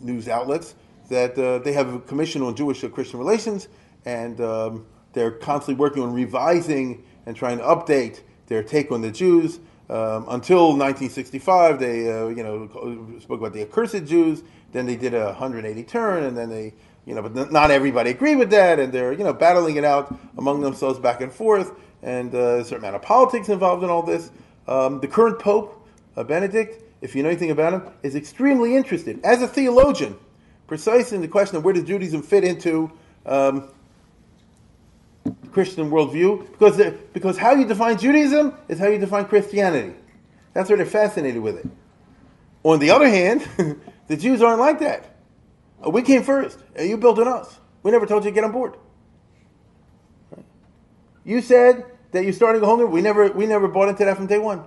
[0.00, 0.74] news outlets
[1.08, 3.68] that uh, they have a commission on Jewish Christian relations,
[4.04, 9.10] and um, they're constantly working on revising and trying to update their take on the
[9.10, 9.58] Jews.
[9.90, 14.44] Um, until 1965, they uh, you know spoke about the accursed Jews.
[14.70, 16.74] Then they did a 180 turn, and then they
[17.06, 20.16] you know, but not everybody agreed with that, and they're you know battling it out
[20.38, 21.72] among themselves back and forth,
[22.02, 24.30] and uh, a certain amount of politics involved in all this.
[24.68, 29.20] Um, the current Pope, uh, Benedict, if you know anything about him, is extremely interested
[29.24, 30.16] as a theologian,
[30.66, 32.90] precisely in the question of where does Judaism fit into
[33.26, 33.68] um,
[35.52, 36.80] Christian worldview, because
[37.12, 39.94] because how you define Judaism is how you define Christianity.
[40.52, 41.68] That's why they're fascinated with it.
[42.62, 43.46] On the other hand,
[44.08, 45.09] the Jews aren't like that.
[45.84, 47.58] Uh, we came first, and you built on us.
[47.82, 48.76] We never told you to get on board.
[51.24, 52.86] You said that you're starting a whole new.
[52.86, 54.64] We never we never bought into that from day one.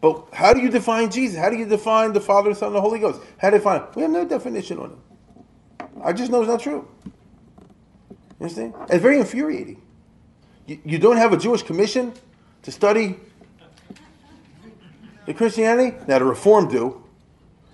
[0.00, 1.38] But how do you define Jesus?
[1.38, 3.20] How do you define the Father, Son, and the Holy Ghost?
[3.38, 3.96] How do you define it?
[3.96, 5.86] We have no definition on it.
[6.02, 6.88] I just know it's not true.
[7.00, 8.74] You understand?
[8.88, 9.82] It's very infuriating.
[10.66, 12.12] You, you don't have a Jewish commission
[12.62, 13.18] to study
[15.26, 15.96] the Christianity?
[16.06, 17.04] Now the Reform do.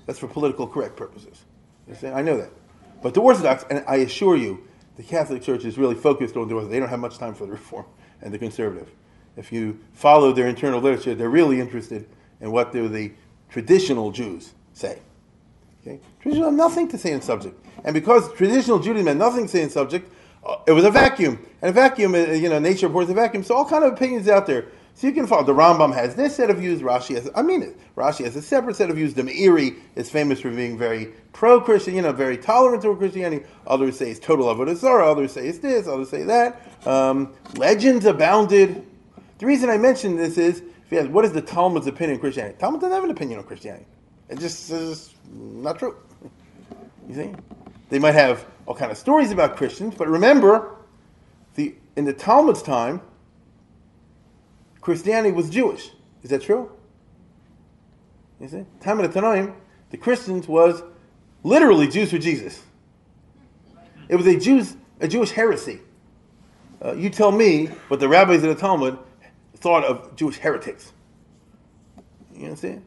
[0.07, 1.45] That's for political correct purposes.
[2.03, 2.51] I know that.
[3.03, 4.67] But the Orthodox, and I assure you,
[4.97, 6.73] the Catholic Church is really focused on the Orthodox.
[6.73, 7.85] They don't have much time for the Reform
[8.23, 8.91] and the Conservative.
[9.37, 12.09] If you follow their internal literature, they're really interested
[12.41, 13.13] in what the
[13.51, 15.01] traditional Jews say.
[15.83, 16.01] Okay?
[16.21, 17.63] Traditional have nothing to say in subject.
[17.85, 20.11] And because traditional Judaism had nothing to say in subject,
[20.45, 21.39] uh, it was a vacuum.
[21.61, 23.45] And a vacuum, uh, you know, nature abhors a vacuum.
[23.45, 24.67] So all kind of opinions out there.
[24.97, 25.43] So you can follow.
[25.43, 26.81] The Rambam has this set of views.
[26.81, 27.77] Rashi has, I mean it.
[27.97, 29.13] Rashi has a separate set of views.
[29.13, 33.45] The Meiri is famous for being very pro-Christian, you know, very tolerant toward Christianity.
[33.67, 35.11] Others say it's total avodah zarah.
[35.11, 35.89] Others say it's this.
[35.89, 36.63] Others say that.
[36.87, 38.87] Um, legends abounded.
[39.39, 42.21] The reason I mention this is, if you ask, what is the Talmud's opinion on
[42.21, 42.57] Christianity?
[42.59, 43.87] Talmud doesn't have an opinion on Christianity.
[44.29, 45.97] It just is not true.
[47.09, 47.35] You see,
[47.89, 50.77] they might have all kind of stories about Christians, but remember,
[51.57, 53.01] the in the Talmud's time,
[54.85, 55.91] Christianity was Jewish.
[56.23, 56.71] Is that true?
[58.39, 59.55] You see, time of the Tanaim,
[59.89, 60.83] the Christians was
[61.43, 62.63] literally Jews for Jesus.
[64.11, 65.81] It was a Jews a Jewish heresy.
[66.85, 68.99] Uh, you tell me what the rabbis of the Talmud
[69.57, 70.93] thought of Jewish heretics.
[72.35, 72.85] You understand?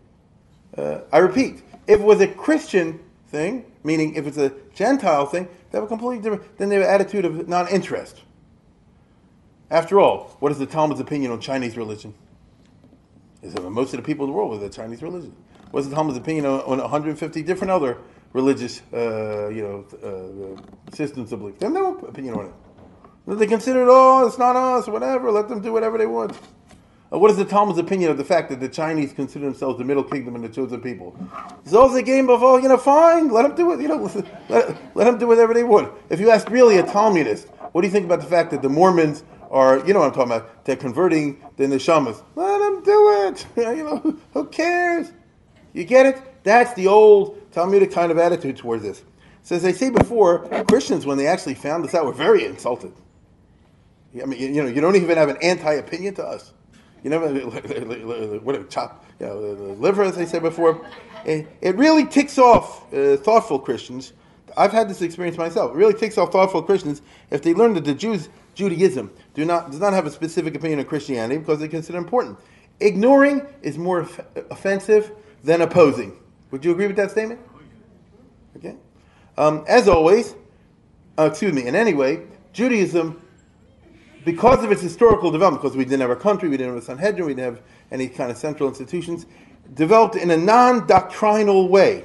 [0.77, 5.47] Uh, I repeat, if it was a Christian thing, meaning if it's a Gentile thing,
[5.71, 8.21] they have a completely different, then they an attitude of non-interest.
[9.69, 12.13] After all, what is the Talmud's opinion on Chinese religion?
[13.41, 15.35] Is that most of the people in the world with a Chinese religion?
[15.71, 17.97] What's the Talmud's opinion on, on 150 different other
[18.31, 20.57] religious, uh, you know,
[20.87, 21.59] uh, systems of belief?
[21.59, 22.53] They have no opinion on it.
[23.37, 25.31] They consider it, oh, it's not us, whatever.
[25.31, 26.31] Let them do whatever they want.
[27.11, 29.83] Uh, what is the Talmud's opinion of the fact that the Chinese consider themselves the
[29.83, 31.13] Middle Kingdom and the chosen people?
[31.65, 33.81] It's also a game of, oh, you know, fine, let them do it.
[33.81, 33.97] You know,
[34.49, 35.93] let, let them do whatever they want.
[36.09, 38.69] If you ask really a Talmudist, what do you think about the fact that the
[38.69, 42.21] Mormons are, you know what I'm talking about, they're converting the neshamas?
[42.35, 43.45] Let them do it.
[43.77, 45.11] you know, who cares?
[45.73, 46.43] You get it?
[46.43, 49.03] That's the old Talmudic kind of attitude towards this.
[49.43, 52.91] So as I say before, Christians, when they actually found this out, were very insulted.
[54.21, 56.53] I mean, you know, you don't even have an anti-opinion to us.
[57.03, 57.19] You know,
[58.43, 60.85] what chop, you know, the liver, as I said before.
[61.25, 64.13] It, it really ticks off uh, thoughtful Christians.
[64.55, 65.71] I've had this experience myself.
[65.71, 69.69] It really ticks off thoughtful Christians if they learn that the Jews, Judaism, do not
[69.69, 72.39] does not have a specific opinion on Christianity because they consider it important.
[72.79, 74.19] Ignoring is more off-
[74.49, 75.11] offensive
[75.43, 76.17] than opposing.
[76.49, 77.39] Would you agree with that statement?
[78.57, 78.75] Okay.
[79.37, 80.33] Um, as always,
[81.19, 81.67] uh, excuse me.
[81.67, 83.21] In any way, Judaism
[84.25, 86.85] because of its historical development, because we didn't have a country, we didn't have a
[86.85, 89.25] Sanhedrin, we didn't have any kind of central institutions,
[89.75, 92.03] developed in a non-doctrinal way.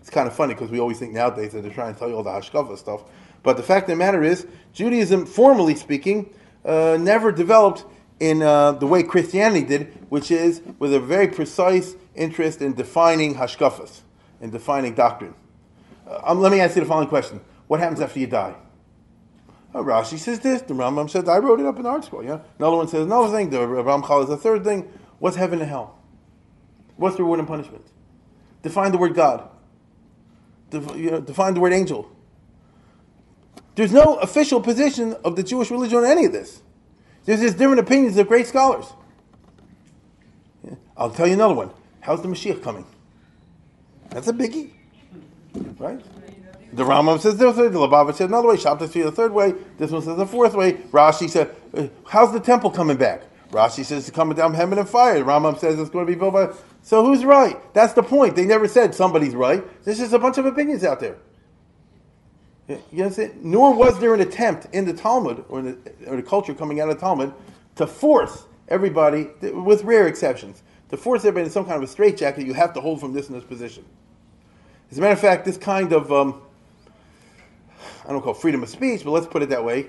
[0.00, 2.14] It's kind of funny because we always think nowadays that they're trying to tell you
[2.14, 3.02] all the hashkafa stuff.
[3.42, 6.32] But the fact of the matter is, Judaism, formally speaking,
[6.64, 7.84] uh, never developed
[8.18, 13.34] in uh, the way Christianity did, which is with a very precise interest in defining
[13.34, 14.00] hashkafas,
[14.40, 15.34] in defining doctrine.
[16.06, 17.40] Uh, um, let me ask you the following question.
[17.66, 18.54] What happens after you die?
[19.74, 22.24] Uh, Rashi says this, the Rambam says, I wrote it up in ArtScroll.
[22.24, 22.40] Yeah?
[22.58, 24.92] Another one says another thing, the Ramchal is the third thing.
[25.18, 25.98] What's heaven and hell?
[26.96, 27.86] What's the reward and punishment?
[28.62, 29.48] Define the word God.
[30.70, 32.10] Def, you know, define the word angel.
[33.74, 36.62] There's no official position of the Jewish religion on any of this.
[37.24, 38.86] There's just different opinions of great scholars.
[40.96, 41.70] I'll tell you another one.
[42.00, 42.86] How's the Mashiach coming?
[44.10, 44.72] That's a biggie.
[45.78, 46.00] Right?
[46.72, 49.54] The Rambam says this way, the Lubavitch says another way, Shabtai says the third way,
[49.78, 50.74] this one says the fourth way.
[50.74, 53.22] Rashi said, uh, how's the temple coming back?
[53.50, 55.18] Rashi says it's coming down heaven and fire.
[55.18, 56.50] The Rambam says it's going to be built by.
[56.82, 57.56] So who's right?
[57.74, 58.36] That's the point.
[58.36, 59.64] They never said somebody's right.
[59.84, 61.16] There's just a bunch of opinions out there.
[62.92, 63.30] You?
[63.42, 66.88] Nor was there an attempt in the Talmud or, the, or the culture coming out
[66.88, 67.32] of the Talmud
[67.76, 72.46] to force everybody, with rare exceptions, to force everybody in some kind of a straitjacket.
[72.46, 73.84] You have to hold from this and this position.
[74.90, 76.42] As a matter of fact, this kind of um,
[78.06, 79.86] I don't call freedom of speech, but let's put it that way.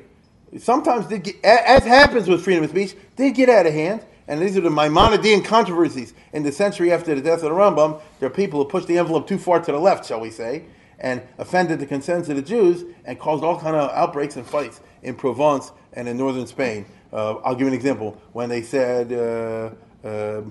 [0.57, 4.05] Sometimes, did get, as happens with freedom of speech, did get out of hand.
[4.27, 6.13] And these are the Maimonidean controversies.
[6.31, 8.97] In the century after the death of the Rambam, there are people who pushed the
[8.97, 10.65] envelope too far to the left, shall we say,
[11.01, 14.79] and offended the consensus of the Jews and caused all kind of outbreaks and fights
[15.03, 16.85] in Provence and in northern Spain.
[17.11, 18.21] Uh, I'll give you an example.
[18.31, 19.71] When they said, uh,
[20.07, 20.41] uh,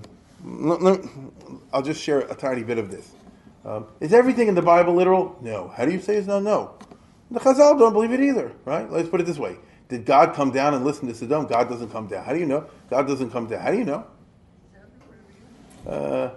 [1.73, 3.11] I'll just share a tiny bit of this.
[3.65, 5.37] Um, is everything in the Bible literal?
[5.41, 5.69] No.
[5.69, 6.43] How do you say it's not?
[6.43, 6.75] No.
[7.29, 8.89] The Chazal don't believe it either, right?
[8.91, 9.55] Let's put it this way.
[9.87, 11.47] Did God come down and listen to Sodom?
[11.47, 12.25] God doesn't come down.
[12.25, 12.65] How do you know?
[12.89, 13.61] God doesn't come down.
[13.61, 14.05] How do you know?
[15.87, 16.31] Uh,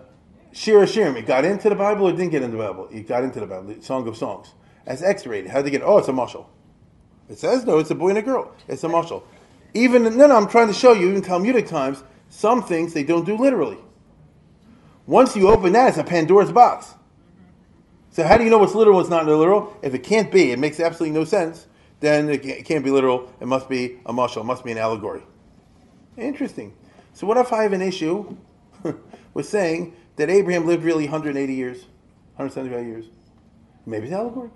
[0.54, 2.88] Shir Hashirim, it got into the Bible or didn't get into the Bible?
[2.92, 4.54] It got into the Bible, Song of Songs.
[4.86, 5.50] As X-rated.
[5.50, 6.46] How did they get Oh, it's a mushal.
[7.28, 8.54] It says, no, it's a boy and a girl.
[8.68, 9.24] It's a mushal.
[9.72, 13.26] Even, no, no, I'm trying to show you, even Talmudic times, some things they don't
[13.26, 13.78] do literally.
[15.06, 16.94] Once you open that, it's a Pandora's box.
[18.10, 19.76] So how do you know what's literal and what's not literal?
[19.82, 21.66] If it can't be, it makes absolutely no sense,
[21.98, 23.32] then it can't be literal.
[23.40, 24.42] It must be a mushal.
[24.42, 25.22] It must be an allegory.
[26.16, 26.74] Interesting.
[27.12, 28.36] So what if I have an issue
[29.34, 31.82] with saying that Abraham lived really 180 years,
[32.36, 33.06] 175 years?
[33.86, 34.50] Maybe it's allegory.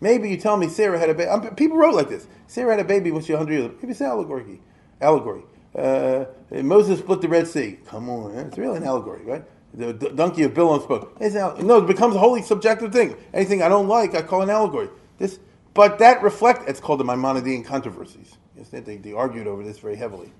[0.00, 1.54] Maybe you tell me Sarah had a baby.
[1.56, 2.26] People wrote like this.
[2.46, 3.76] Sarah had a baby when she was 100 years old.
[3.82, 4.60] Maybe it's allegory.
[5.00, 5.42] Allegory.
[5.78, 7.78] uh, Moses split the Red Sea.
[7.86, 9.44] Come on, it's really an allegory, right?
[9.74, 11.20] The, the donkey of Balaam spoke.
[11.20, 13.16] no, it becomes a wholly subjective thing.
[13.32, 14.88] Anything I don't like, I call an allegory.
[15.18, 15.40] This,
[15.72, 16.68] but that reflect.
[16.68, 18.36] It's called the Maimonidean controversies.
[18.70, 20.32] They, they argued over this very heavily.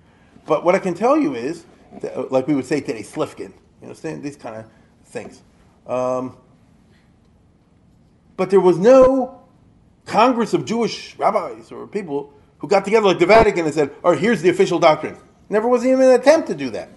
[0.47, 1.65] But what I can tell you is,
[2.01, 3.53] that, like we would say today, Slifkin.
[3.85, 4.65] You understand these kind of
[5.05, 5.43] things.
[5.87, 6.39] Um,
[8.35, 9.43] but there was no
[10.07, 14.13] Congress of Jewish rabbis or people who got together like the Vatican and said, "All
[14.13, 15.19] right, here's the official doctrine."
[15.51, 16.89] Never was even an attempt to do that.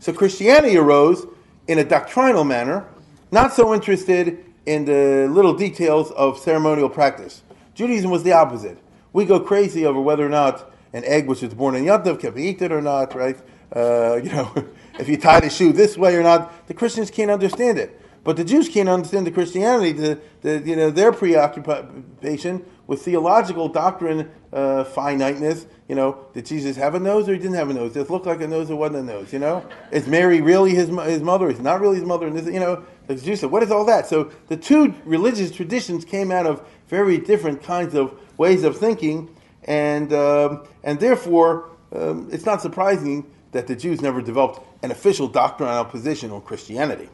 [0.00, 1.26] So Christianity arose
[1.66, 2.84] in a doctrinal manner,
[3.32, 7.42] not so interested in the little details of ceremonial practice.
[7.74, 8.76] Judaism was the opposite.
[9.14, 12.34] We go crazy over whether or not an egg which is born in Yom can
[12.34, 13.38] be eaten or not, right?
[13.74, 14.52] Uh, you know,
[14.98, 16.66] if you tie the shoe this way or not.
[16.68, 18.00] The Christians can't understand it.
[18.24, 23.68] But the Jews can't understand the Christianity, the, the, you know, their preoccupation with theological
[23.68, 25.66] doctrine, uh, finiteness.
[25.88, 27.94] You know, did Jesus have a nose or he didn't have a nose?
[27.94, 29.32] Does it look like a nose or wasn't a nose?
[29.32, 31.48] You know, is Mary really his, his mother?
[31.48, 32.26] Is not really his mother?
[32.26, 34.06] And this, you know, the Jews said, what is all that?
[34.06, 39.34] So the two religious traditions came out of very different kinds of ways of thinking,
[39.64, 45.28] and um, and therefore um, it's not surprising that the Jews never developed an official
[45.28, 47.08] doctrinal position on Christianity.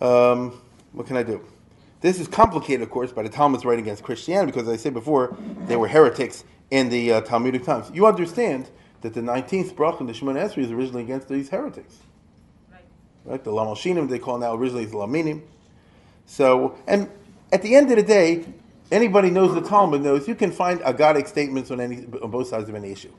[0.00, 0.60] Um,
[0.92, 1.44] what can I do?
[2.00, 4.94] This is complicated, of course, by the Talmud's writing against Christianity, because as I said
[4.94, 7.90] before, they were heretics in the uh, Talmudic times.
[7.92, 8.70] You understand
[9.00, 11.96] that the 19th bracha in the Shemona Esrei is originally against these heretics.
[12.70, 12.84] Right.
[13.24, 13.42] right?
[13.42, 15.42] The Lamoshinim, they call now originally the Laminim.
[16.26, 17.08] So, and
[17.52, 18.44] at the end of the day,
[18.90, 22.68] anybody knows the Talmud knows you can find agadic statements on any on both sides
[22.68, 23.12] of any issue.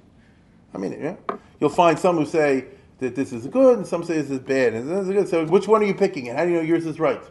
[0.73, 1.15] I mean, yeah?
[1.59, 2.65] you'll find some who say
[2.99, 5.27] that this is good, and some say this is bad, and this is good.
[5.27, 6.29] So, which one are you picking?
[6.29, 7.21] And how do you know yours is right?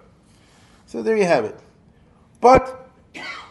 [0.87, 1.59] So there you have it.
[2.41, 2.89] But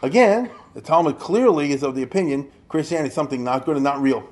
[0.01, 4.01] again, the Talmud clearly is of the opinion Christianity is something not good and not
[4.01, 4.27] real.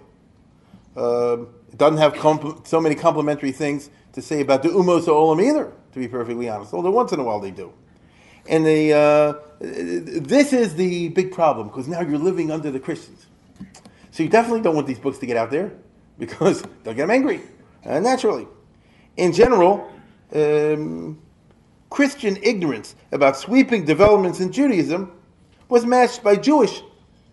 [0.95, 5.43] Uh, it doesn't have comp- so many complimentary things to say about the umos olam
[5.43, 6.73] either, to be perfectly honest.
[6.73, 7.73] Although once in a while they do.
[8.47, 13.25] And the, uh, this is the big problem because now you're living under the Christians.
[14.11, 15.71] So you definitely don't want these books to get out there
[16.19, 17.41] because they'll get them angry,
[17.85, 18.47] uh, naturally.
[19.17, 19.91] In general,
[20.33, 21.19] um,
[21.89, 25.11] Christian ignorance about sweeping developments in Judaism
[25.69, 26.81] was matched by Jewish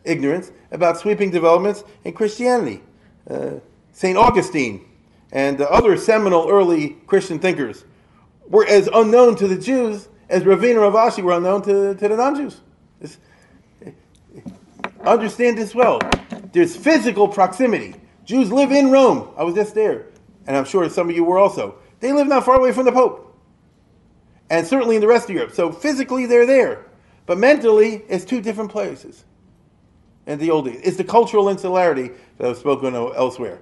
[0.05, 2.83] ignorance about sweeping developments in Christianity.
[3.29, 3.53] Uh,
[3.93, 4.17] St.
[4.17, 4.85] Augustine
[5.33, 7.85] and the other seminal early Christian thinkers
[8.49, 12.17] were as unknown to the Jews as Ravina Rav Ashi were unknown to, to the
[12.17, 12.61] non Jews.
[15.05, 15.99] Understand this well.
[16.53, 17.95] There's physical proximity.
[18.25, 19.31] Jews live in Rome.
[19.37, 20.07] I was just there.
[20.47, 21.77] And I'm sure some of you were also.
[22.01, 23.31] They live not far away from the Pope
[24.51, 25.53] and certainly in the rest of Europe.
[25.53, 26.85] So physically they're there,
[27.25, 29.25] but mentally it's two different places.
[30.27, 33.61] And the old it's the cultural insularity that I've spoken of elsewhere.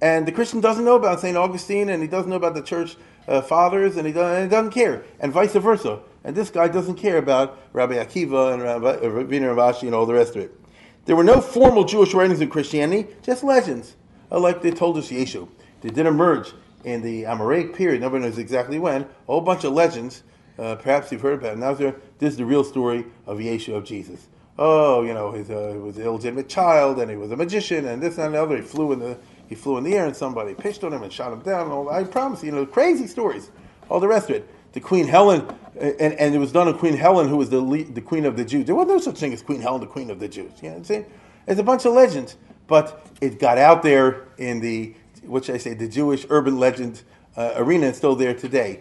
[0.00, 1.36] And the Christian doesn't know about St.
[1.36, 2.96] Augustine and he doesn't know about the church
[3.26, 6.00] uh, fathers and he, doesn't, and he, doesn't, care, and vice versa.
[6.24, 10.06] And this guy doesn't care about Rabbi Akiva and Rabbi, uh, Ravina Rav and all
[10.06, 10.60] the rest of it.
[11.06, 13.96] There were no formal Jewish writings in Christianity, just legends,
[14.30, 15.48] like they told us Yeshu.
[15.80, 16.52] They did emerge
[16.84, 20.22] in the Amoraic period, nobody knows exactly when, a whole bunch of legends.
[20.58, 21.58] Uh, perhaps you've heard about it.
[21.58, 21.94] Now this
[22.32, 24.26] is the real story of Yeshua of Jesus.
[24.58, 28.02] Oh, you know, a, he was an illegitimate child, and he was a magician, and
[28.02, 28.56] this and the other.
[28.56, 29.16] He flew in the
[29.48, 31.70] he flew in the air, and somebody pitched on him and shot him down.
[31.70, 33.50] All, I promise you, you know, crazy stories.
[33.88, 34.48] All the rest of it.
[34.72, 35.46] The Queen Helen,
[35.80, 38.36] and, and it was done on Queen Helen, who was the lead, the Queen of
[38.36, 38.66] the Jews.
[38.66, 40.52] There was no such thing as Queen Helen, the Queen of the Jews.
[40.60, 41.06] You know what I'm saying?
[41.46, 44.94] It's a bunch of legends, but it got out there in the
[45.28, 47.02] what should I say, the Jewish urban legend
[47.36, 48.80] uh, arena is still there today.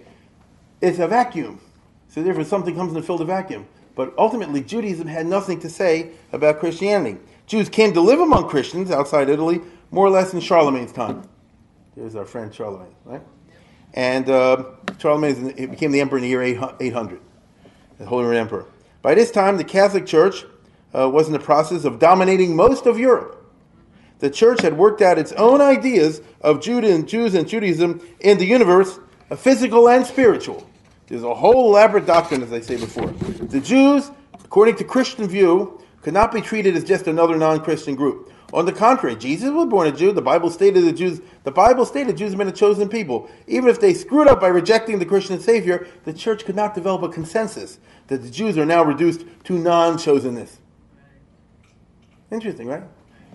[0.82, 1.60] It's a vacuum.
[2.08, 3.68] So therefore something comes and fills the vacuum.
[3.96, 7.20] But ultimately, Judaism had nothing to say about Christianity.
[7.48, 11.28] Jews came to live among Christians outside Italy more or less in Charlemagne's time.
[11.96, 13.22] There's our friend Charlemagne, right?
[13.96, 14.66] And uh,
[15.00, 17.20] Charlemagne became the emperor in the year 800,
[17.98, 18.66] the Holy Roman Emperor.
[19.02, 20.46] By this time, the Catholic Church
[20.94, 23.38] uh, was in the process of dominating most of Europe
[24.20, 28.38] the church had worked out its own ideas of Judah and Jews and Judaism in
[28.38, 29.00] the universe,
[29.36, 30.68] physical and spiritual.
[31.08, 33.08] There's a whole elaborate doctrine, as I say before.
[33.08, 34.12] The Jews,
[34.44, 38.32] according to Christian view, could not be treated as just another non-Christian group.
[38.54, 40.14] On the contrary, Jesus was born a Jew.
[40.14, 41.22] The Bible stated the Jews.
[41.44, 43.30] The Bible stated Jews have been a chosen people.
[43.46, 47.04] Even if they screwed up by rejecting the Christian Savior, the church could not develop
[47.04, 50.58] a consensus that the Jews are now reduced to non-chosenness.
[52.32, 52.84] Interesting, right?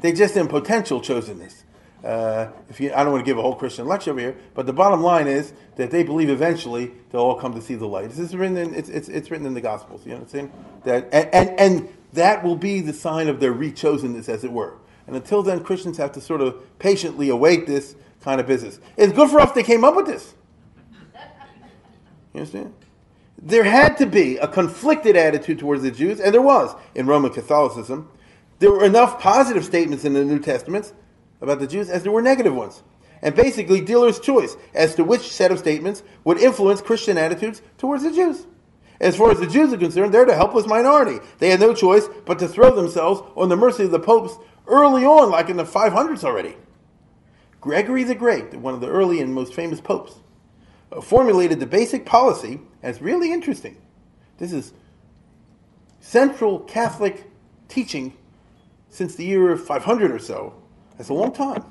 [0.00, 1.62] They just in potential chosenness.
[2.04, 4.66] Uh, if you, I don't want to give a whole Christian lecture over here, but
[4.66, 8.08] the bottom line is that they believe eventually they'll all come to see the light.
[8.08, 10.04] This is written in, it's, it's, it's written in the Gospels.
[10.04, 10.52] You know what I'm saying?
[10.84, 14.74] That, and, and, and that will be the sign of their rechosenness, as it were.
[15.06, 18.80] And until then, Christians have to sort of patiently await this kind of business.
[18.96, 20.34] It's good for us they came up with this.
[22.34, 22.74] You understand?
[23.38, 27.32] There had to be a conflicted attitude towards the Jews, and there was in Roman
[27.32, 28.08] Catholicism.
[28.62, 30.92] There were enough positive statements in the New Testament
[31.40, 32.84] about the Jews as there were negative ones.
[33.20, 38.04] And basically, dealer's choice as to which set of statements would influence Christian attitudes towards
[38.04, 38.46] the Jews.
[39.00, 41.18] As far as the Jews are concerned, they're the helpless minority.
[41.40, 44.36] They had no choice but to throw themselves on the mercy of the popes
[44.68, 46.54] early on, like in the 500s already.
[47.60, 50.20] Gregory the Great, one of the early and most famous popes,
[50.92, 53.76] uh, formulated the basic policy, it's really interesting.
[54.38, 54.72] This is
[55.98, 57.28] central Catholic
[57.66, 58.16] teaching
[58.92, 60.54] since the year 500 or so.
[60.96, 61.64] That's a long time.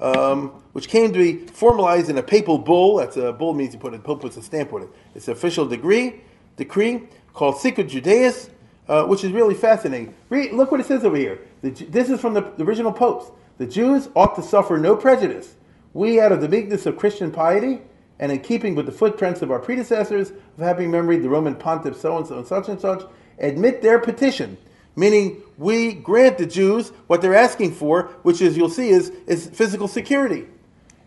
[0.00, 2.96] Um, which came to be formalized in a papal bull.
[2.98, 4.88] That's a bull means you put a pope puts a stamp on it.
[5.14, 6.20] It's an official decree,
[6.56, 8.50] decree called Sicut Judaeis,
[8.86, 10.14] uh, which is really fascinating.
[10.28, 11.40] Read, look what it says over here.
[11.62, 13.32] The, this is from the, the original popes.
[13.56, 15.54] The Jews ought to suffer no prejudice.
[15.94, 17.80] We, out of the meekness of Christian piety,
[18.20, 21.96] and in keeping with the footprints of our predecessors of happy memory, the Roman pontiff
[21.96, 23.02] so and so and such and such,
[23.38, 24.58] admit their petition,
[24.98, 29.46] meaning we grant the Jews what they're asking for, which is you'll see is, is
[29.46, 30.46] physical security.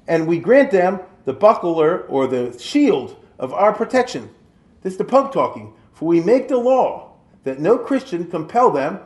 [0.08, 4.30] And we grant them the buckler or the shield of our protection.
[4.82, 5.74] This is the Pope talking.
[5.94, 7.12] For we make the law
[7.44, 9.00] that no Christian compel them,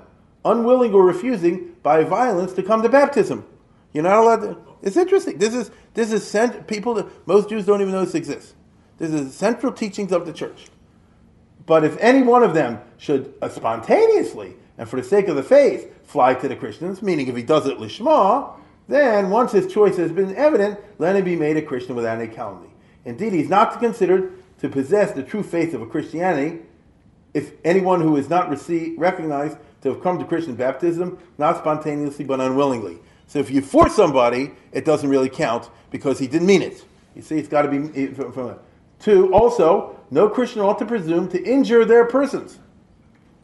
[0.43, 3.45] unwilling or refusing, by violence to come to baptism.
[3.93, 4.57] You're not allowed to.
[4.81, 5.37] It's interesting.
[5.37, 8.53] This is this is cent- people that most Jews don't even know this exists.
[8.97, 10.67] This is central teachings of the church.
[11.65, 15.43] But if any one of them should uh, spontaneously and for the sake of the
[15.43, 18.53] faith fly to the Christians, meaning if he does it lishma,
[18.87, 22.31] then once his choice has been evident, let him be made a Christian without any
[22.31, 22.69] calumny.
[23.05, 26.59] Indeed, he's not considered to possess the true faith of a Christianity
[27.33, 32.23] if anyone who is not received, recognized to have come to Christian baptism, not spontaneously
[32.23, 32.97] but unwillingly.
[33.27, 36.85] So if you force somebody, it doesn't really count because he didn't mean it.
[37.13, 38.59] You see, it's got to be eh, from, from
[38.99, 42.59] Two, also, no Christian ought to presume to injure their persons.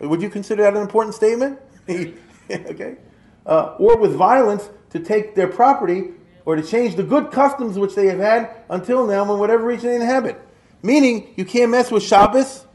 [0.02, 1.60] Would you consider that an important statement?
[1.90, 2.98] okay.
[3.46, 6.12] Uh, or with violence to take their property
[6.46, 9.90] or to change the good customs which they have had until now in whatever region
[9.90, 10.42] they inhabit.
[10.84, 12.66] Meaning, you can't mess with Shabbos.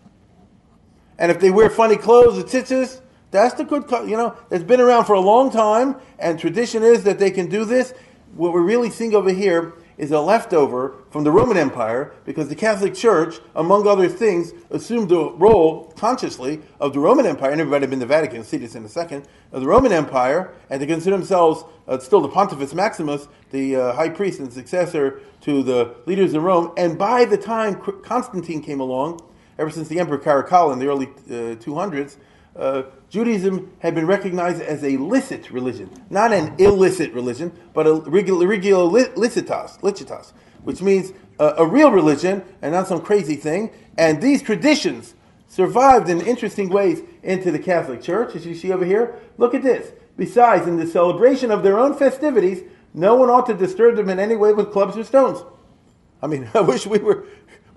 [1.19, 3.01] And if they wear funny clothes or tzitzis,
[3.33, 7.03] that's the good, you know, it's been around for a long time, and tradition is
[7.05, 7.93] that they can do this.
[8.35, 12.55] What we're really seeing over here is a leftover from the Roman Empire because the
[12.55, 17.87] Catholic Church, among other things, assumed the role consciously of the Roman Empire, and everybody
[17.87, 21.17] been the Vatican, see this in a second, of the Roman Empire, and to consider
[21.17, 26.35] themselves uh, still the Pontifex Maximus, the uh, high priest and successor to the leaders
[26.35, 26.73] in Rome.
[26.77, 29.21] And by the time Constantine came along,
[29.59, 32.17] ever since the Emperor Caracalla in the early uh, 200s,
[32.57, 32.83] uh,
[33.17, 38.47] Judaism had been recognized as a licit religion, not an illicit religion, but a regular,
[38.47, 40.33] licitas, licitas,
[40.65, 43.71] which means a, a real religion and not some crazy thing.
[43.97, 45.15] And these traditions
[45.49, 49.19] survived in interesting ways into the Catholic Church, as you see over here.
[49.39, 49.93] Look at this.
[50.19, 54.19] Besides, in the celebration of their own festivities, no one ought to disturb them in
[54.19, 55.43] any way with clubs or stones.
[56.23, 57.25] I mean, I wish we were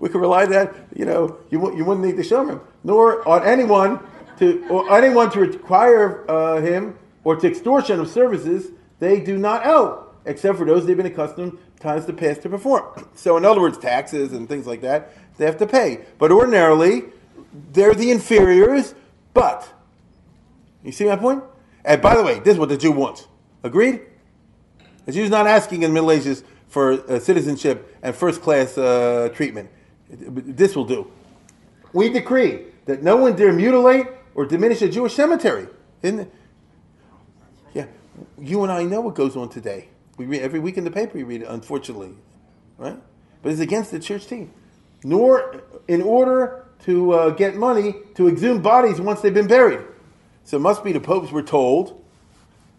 [0.00, 3.42] we could rely on that you know you, you wouldn't need the Shomrim, nor on
[3.44, 4.00] anyone
[4.40, 9.66] to or anyone to require uh, him or to extortion of services they do not
[9.66, 13.06] owe, except for those they've been accustomed times to past to perform.
[13.14, 16.04] So, in other words, taxes and things like that they have to pay.
[16.18, 17.04] But ordinarily,
[17.72, 18.94] they're the inferiors.
[19.32, 19.68] But
[20.84, 21.42] you see my point?
[21.84, 23.26] And by the way, this is what the Jew wants.
[23.62, 24.02] Agreed?
[25.06, 29.30] The Jew's not asking in the Middle Ages for uh, citizenship and first class uh,
[29.34, 29.70] treatment.
[30.10, 31.10] This will do.
[31.92, 35.66] We decree that no one dare mutilate or diminish a Jewish cemetery.
[36.02, 36.32] Isn't
[37.74, 37.86] Yeah,
[38.38, 39.88] you and I know what goes on today.
[40.16, 41.18] We read every week in the paper.
[41.18, 42.14] You read it, unfortunately,
[42.78, 42.98] right?
[43.42, 44.52] But it's against the church team.
[45.02, 49.80] Nor in order to uh, get money to exhume bodies once they've been buried.
[50.44, 52.02] So it must be the popes were told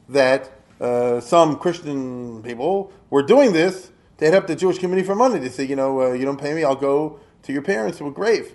[0.09, 5.39] that uh, some Christian people were doing this to up the Jewish community for money.
[5.39, 8.07] They say, you know, uh, you don't pay me, I'll go to your parents to
[8.07, 8.53] a grave.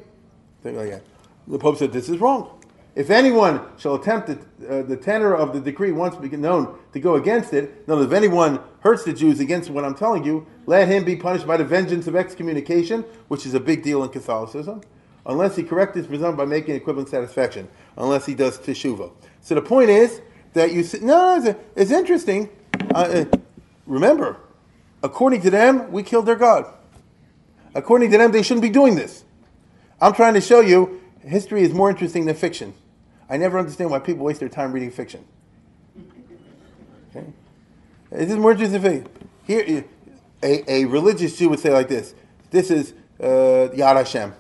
[0.63, 1.03] Things like that.
[1.49, 2.56] The Pope said, this is wrong.
[2.97, 7.17] If anyone shall attempt it, uh, the tenor of the decree once known to go
[7.17, 11.05] against it, no, if anyone hurts the Jews against what I'm telling you, let him
[11.05, 14.81] be punished by the vengeance of excommunication, which is a big deal in Catholicism,
[15.27, 17.69] unless he corrects his presumption by making equivalent satisfaction,
[17.99, 19.13] unless he does teshuva.
[19.43, 20.23] So the point is
[20.55, 22.49] that you say, no, it's, it's interesting.
[22.95, 23.37] Uh, uh,
[23.87, 24.39] remember,
[25.03, 26.65] according to them, we killed their God.
[27.75, 29.25] According to them, they shouldn't be doing this.
[30.01, 32.73] I'm trying to show you history is more interesting than fiction.
[33.29, 35.25] I never understand why people waste their time reading fiction.
[37.11, 37.27] Okay?
[38.11, 39.07] This is more interesting thing.
[39.45, 39.85] Here,
[40.43, 42.15] a, a religious Jew would say like this:
[42.51, 44.33] This is uh, Yad Hashem.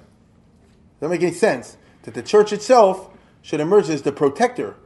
[1.01, 3.11] Doesn't make any sense that the church itself
[3.43, 4.77] should emerge as the protector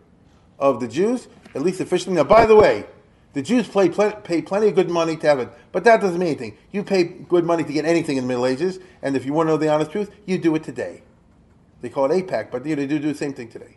[0.59, 2.15] of the Jews, at least officially.
[2.15, 2.87] Now, by the way,
[3.33, 6.29] the Jews pay, pay plenty of good money to have it, but that doesn't mean
[6.29, 6.59] anything.
[6.73, 9.47] You pay good money to get anything in the Middle Ages, and if you want
[9.47, 11.03] to know the honest truth, you do it today.
[11.81, 13.77] They call it AIPAC, but you know, they do do the same thing today.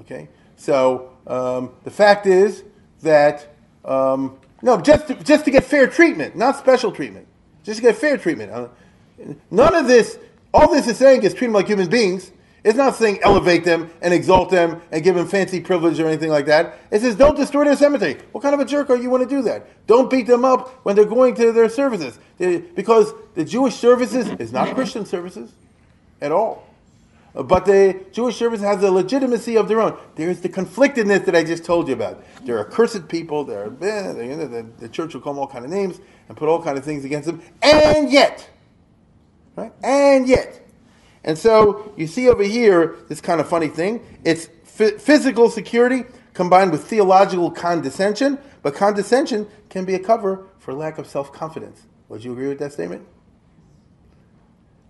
[0.00, 2.64] Okay, so um, the fact is
[3.02, 3.48] that
[3.84, 7.26] um, no, just to, just to get fair treatment, not special treatment,
[7.62, 8.50] just to get fair treatment.
[8.50, 8.68] Uh,
[9.50, 10.18] none of this,
[10.52, 12.32] all this is saying is treat them like human beings.
[12.64, 16.30] It's not saying elevate them and exalt them and give them fancy privilege or anything
[16.30, 16.78] like that.
[16.90, 18.18] It says don't destroy their cemetery.
[18.32, 19.86] What kind of a jerk are you want to do that?
[19.86, 22.18] Don't beat them up when they're going to their services.
[22.38, 25.52] They, because the Jewish services is not Christian services
[26.20, 26.65] at all.
[27.42, 29.98] But the Jewish service has a legitimacy of their own.
[30.14, 32.24] There's the conflictedness that I just told you about.
[32.44, 33.44] There are cursed people.
[33.44, 34.12] There are eh,
[34.46, 36.84] the, the church will call them all kind of names and put all kind of
[36.84, 37.42] things against them.
[37.60, 38.48] And yet,
[39.54, 39.72] right?
[39.84, 40.66] And yet,
[41.24, 44.00] and so you see over here this kind of funny thing.
[44.24, 44.48] It's
[44.80, 50.96] f- physical security combined with theological condescension, but condescension can be a cover for lack
[50.96, 51.82] of self confidence.
[52.08, 53.06] Would you agree with that statement?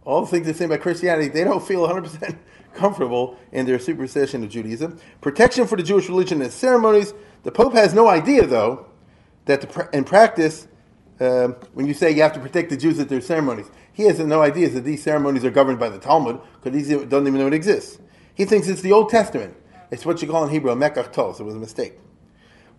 [0.06, 2.38] All the things they say about Christianity, they don't feel 100%
[2.74, 4.98] comfortable in their superstition of Judaism.
[5.20, 7.12] Protection for the Jewish religion and ceremonies.
[7.42, 8.86] The Pope has no idea, though,
[9.46, 10.68] that the, in practice,
[11.18, 14.20] uh, when you say you have to protect the Jews at their ceremonies, he has
[14.20, 17.48] no idea that these ceremonies are governed by the Talmud because he doesn't even know
[17.48, 17.98] it exists.
[18.32, 19.56] He thinks it's the Old Testament.
[19.90, 21.40] It's what you call in Hebrew a mekach.
[21.40, 21.94] It was a mistake.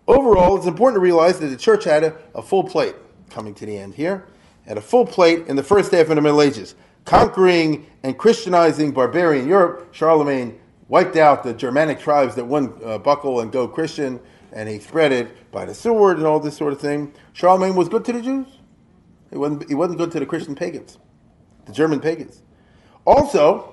[0.06, 2.94] Overall, it's important to realize that the church had a, a full plate,
[3.28, 4.26] coming to the end here,
[4.66, 6.74] had a full plate in the first half of the Middle Ages.
[7.08, 13.40] Conquering and Christianizing barbarian Europe, Charlemagne wiped out the Germanic tribes that wouldn't uh, buckle
[13.40, 14.20] and go Christian,
[14.52, 17.14] and he spread it by the sword and all this sort of thing.
[17.32, 18.46] Charlemagne was good to the Jews.
[19.30, 20.98] He wasn't, he wasn't good to the Christian pagans
[21.64, 22.42] the German pagans.
[23.06, 23.72] Also,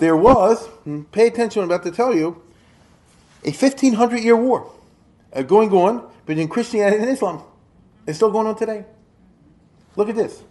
[0.00, 2.42] there was, hmm, pay attention, I'm about to tell you,
[3.44, 4.72] a 1500 year war
[5.32, 7.44] uh, going on between Christianity and Islam.
[8.08, 8.86] It's still going on today.
[9.94, 10.42] Look at this.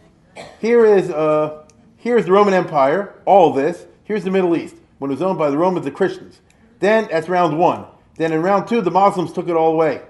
[0.61, 1.64] Here is, uh,
[2.05, 3.85] here's the Roman Empire, all this.
[4.05, 6.39] Here's the Middle East, when it was owned by the Romans, and Christians.
[6.79, 7.85] Then, that's round one.
[8.15, 10.01] Then in round two, the Muslims took it all away.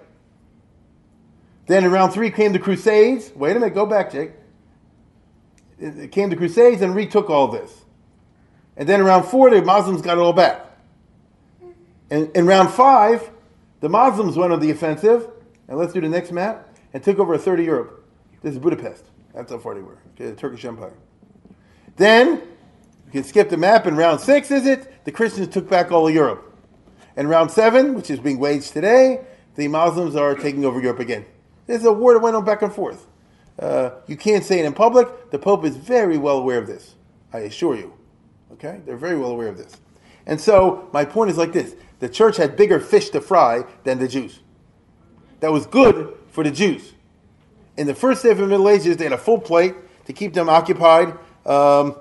[1.65, 3.31] Then in round three came the Crusades.
[3.35, 4.33] Wait a minute, go back, Jake
[5.79, 7.85] it came the Crusades and retook all this.
[8.77, 10.65] And then around four, the Muslims got it all back.
[12.09, 13.29] And in round five,
[13.79, 15.29] the Muslims went on the offensive,
[15.67, 18.05] and let's do the next map, and took over a third of Europe.
[18.41, 19.05] This is Budapest.
[19.33, 19.97] That's how far they were.
[20.13, 20.93] Okay, the Turkish Empire.
[21.97, 22.41] Then,
[23.05, 25.05] you can skip the map, in round six, is it?
[25.05, 26.53] The Christians took back all of Europe.
[27.15, 29.21] And round seven, which is being waged today,
[29.55, 31.25] the Muslims are taking over Europe again.
[31.67, 33.07] There's a war that went on back and forth.
[33.57, 35.31] Uh, you can't say it in public.
[35.31, 36.95] The Pope is very well aware of this.
[37.31, 37.93] I assure you.
[38.53, 38.81] Okay?
[38.85, 39.77] They're very well aware of this.
[40.25, 43.99] And so, my point is like this the church had bigger fish to fry than
[43.99, 44.41] the Jews.
[45.39, 46.93] That was good for the Jews.
[47.77, 49.75] In the first half of the Middle Ages, they had a full plate
[50.05, 51.95] to keep them occupied um,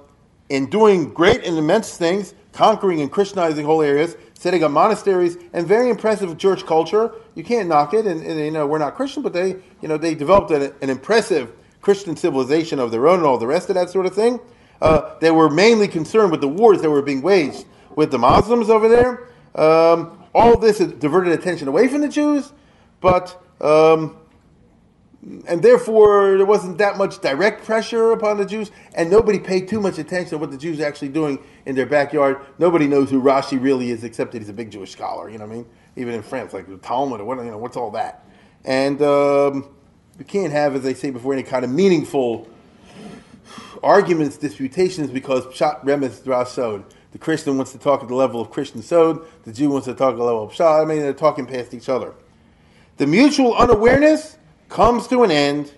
[0.48, 5.66] in doing great and immense things, conquering and Christianizing whole areas, setting up monasteries, and
[5.66, 7.12] very impressive church culture.
[7.34, 9.96] You can't knock it, and, and you know we're not Christian, but they you know
[9.96, 13.74] they developed an, an, impressive Christian civilization of their own and all the rest of
[13.74, 14.40] that sort of thing.
[14.80, 17.64] Uh, they were mainly concerned with the wars that were being waged
[17.96, 19.28] with the Muslims over there.
[19.54, 22.52] Um, all this diverted attention away from the Jews,
[23.00, 24.16] but um,
[25.46, 29.80] and therefore there wasn't that much direct pressure upon the Jews, and nobody paid too
[29.80, 32.40] much attention to what the Jews are actually doing in their backyard.
[32.58, 35.30] Nobody knows who Rashi really is, except that he's a big Jewish scholar.
[35.30, 35.66] You know what I mean?
[35.96, 38.26] Even in France, like the Talmud or what, you know, what's all that?
[38.64, 39.74] And um,
[40.18, 42.48] you can't have, as I say before, any kind of meaningful
[43.82, 46.84] arguments, disputations, because Pshat Remez Drasod.
[47.12, 49.94] The Christian wants to talk at the level of Christian Sod, the Jew wants to
[49.94, 50.82] talk at the level of Pshat.
[50.82, 52.12] I mean, they're talking past each other.
[52.96, 54.36] The mutual unawareness
[54.74, 55.72] comes to an end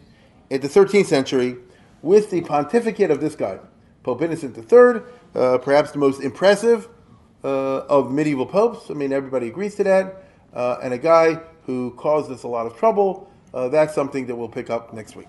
[0.49, 1.55] in the 13th century
[2.01, 3.59] with the pontificate of this guy,
[4.03, 5.03] Pope Innocent III,
[5.35, 6.89] uh, perhaps the most impressive
[7.45, 8.91] uh, of medieval popes.
[8.91, 10.25] I mean, everybody agrees to that.
[10.55, 13.31] Uh, and a guy who caused us a lot of trouble.
[13.53, 15.29] Uh, that's something that we'll pick up next week.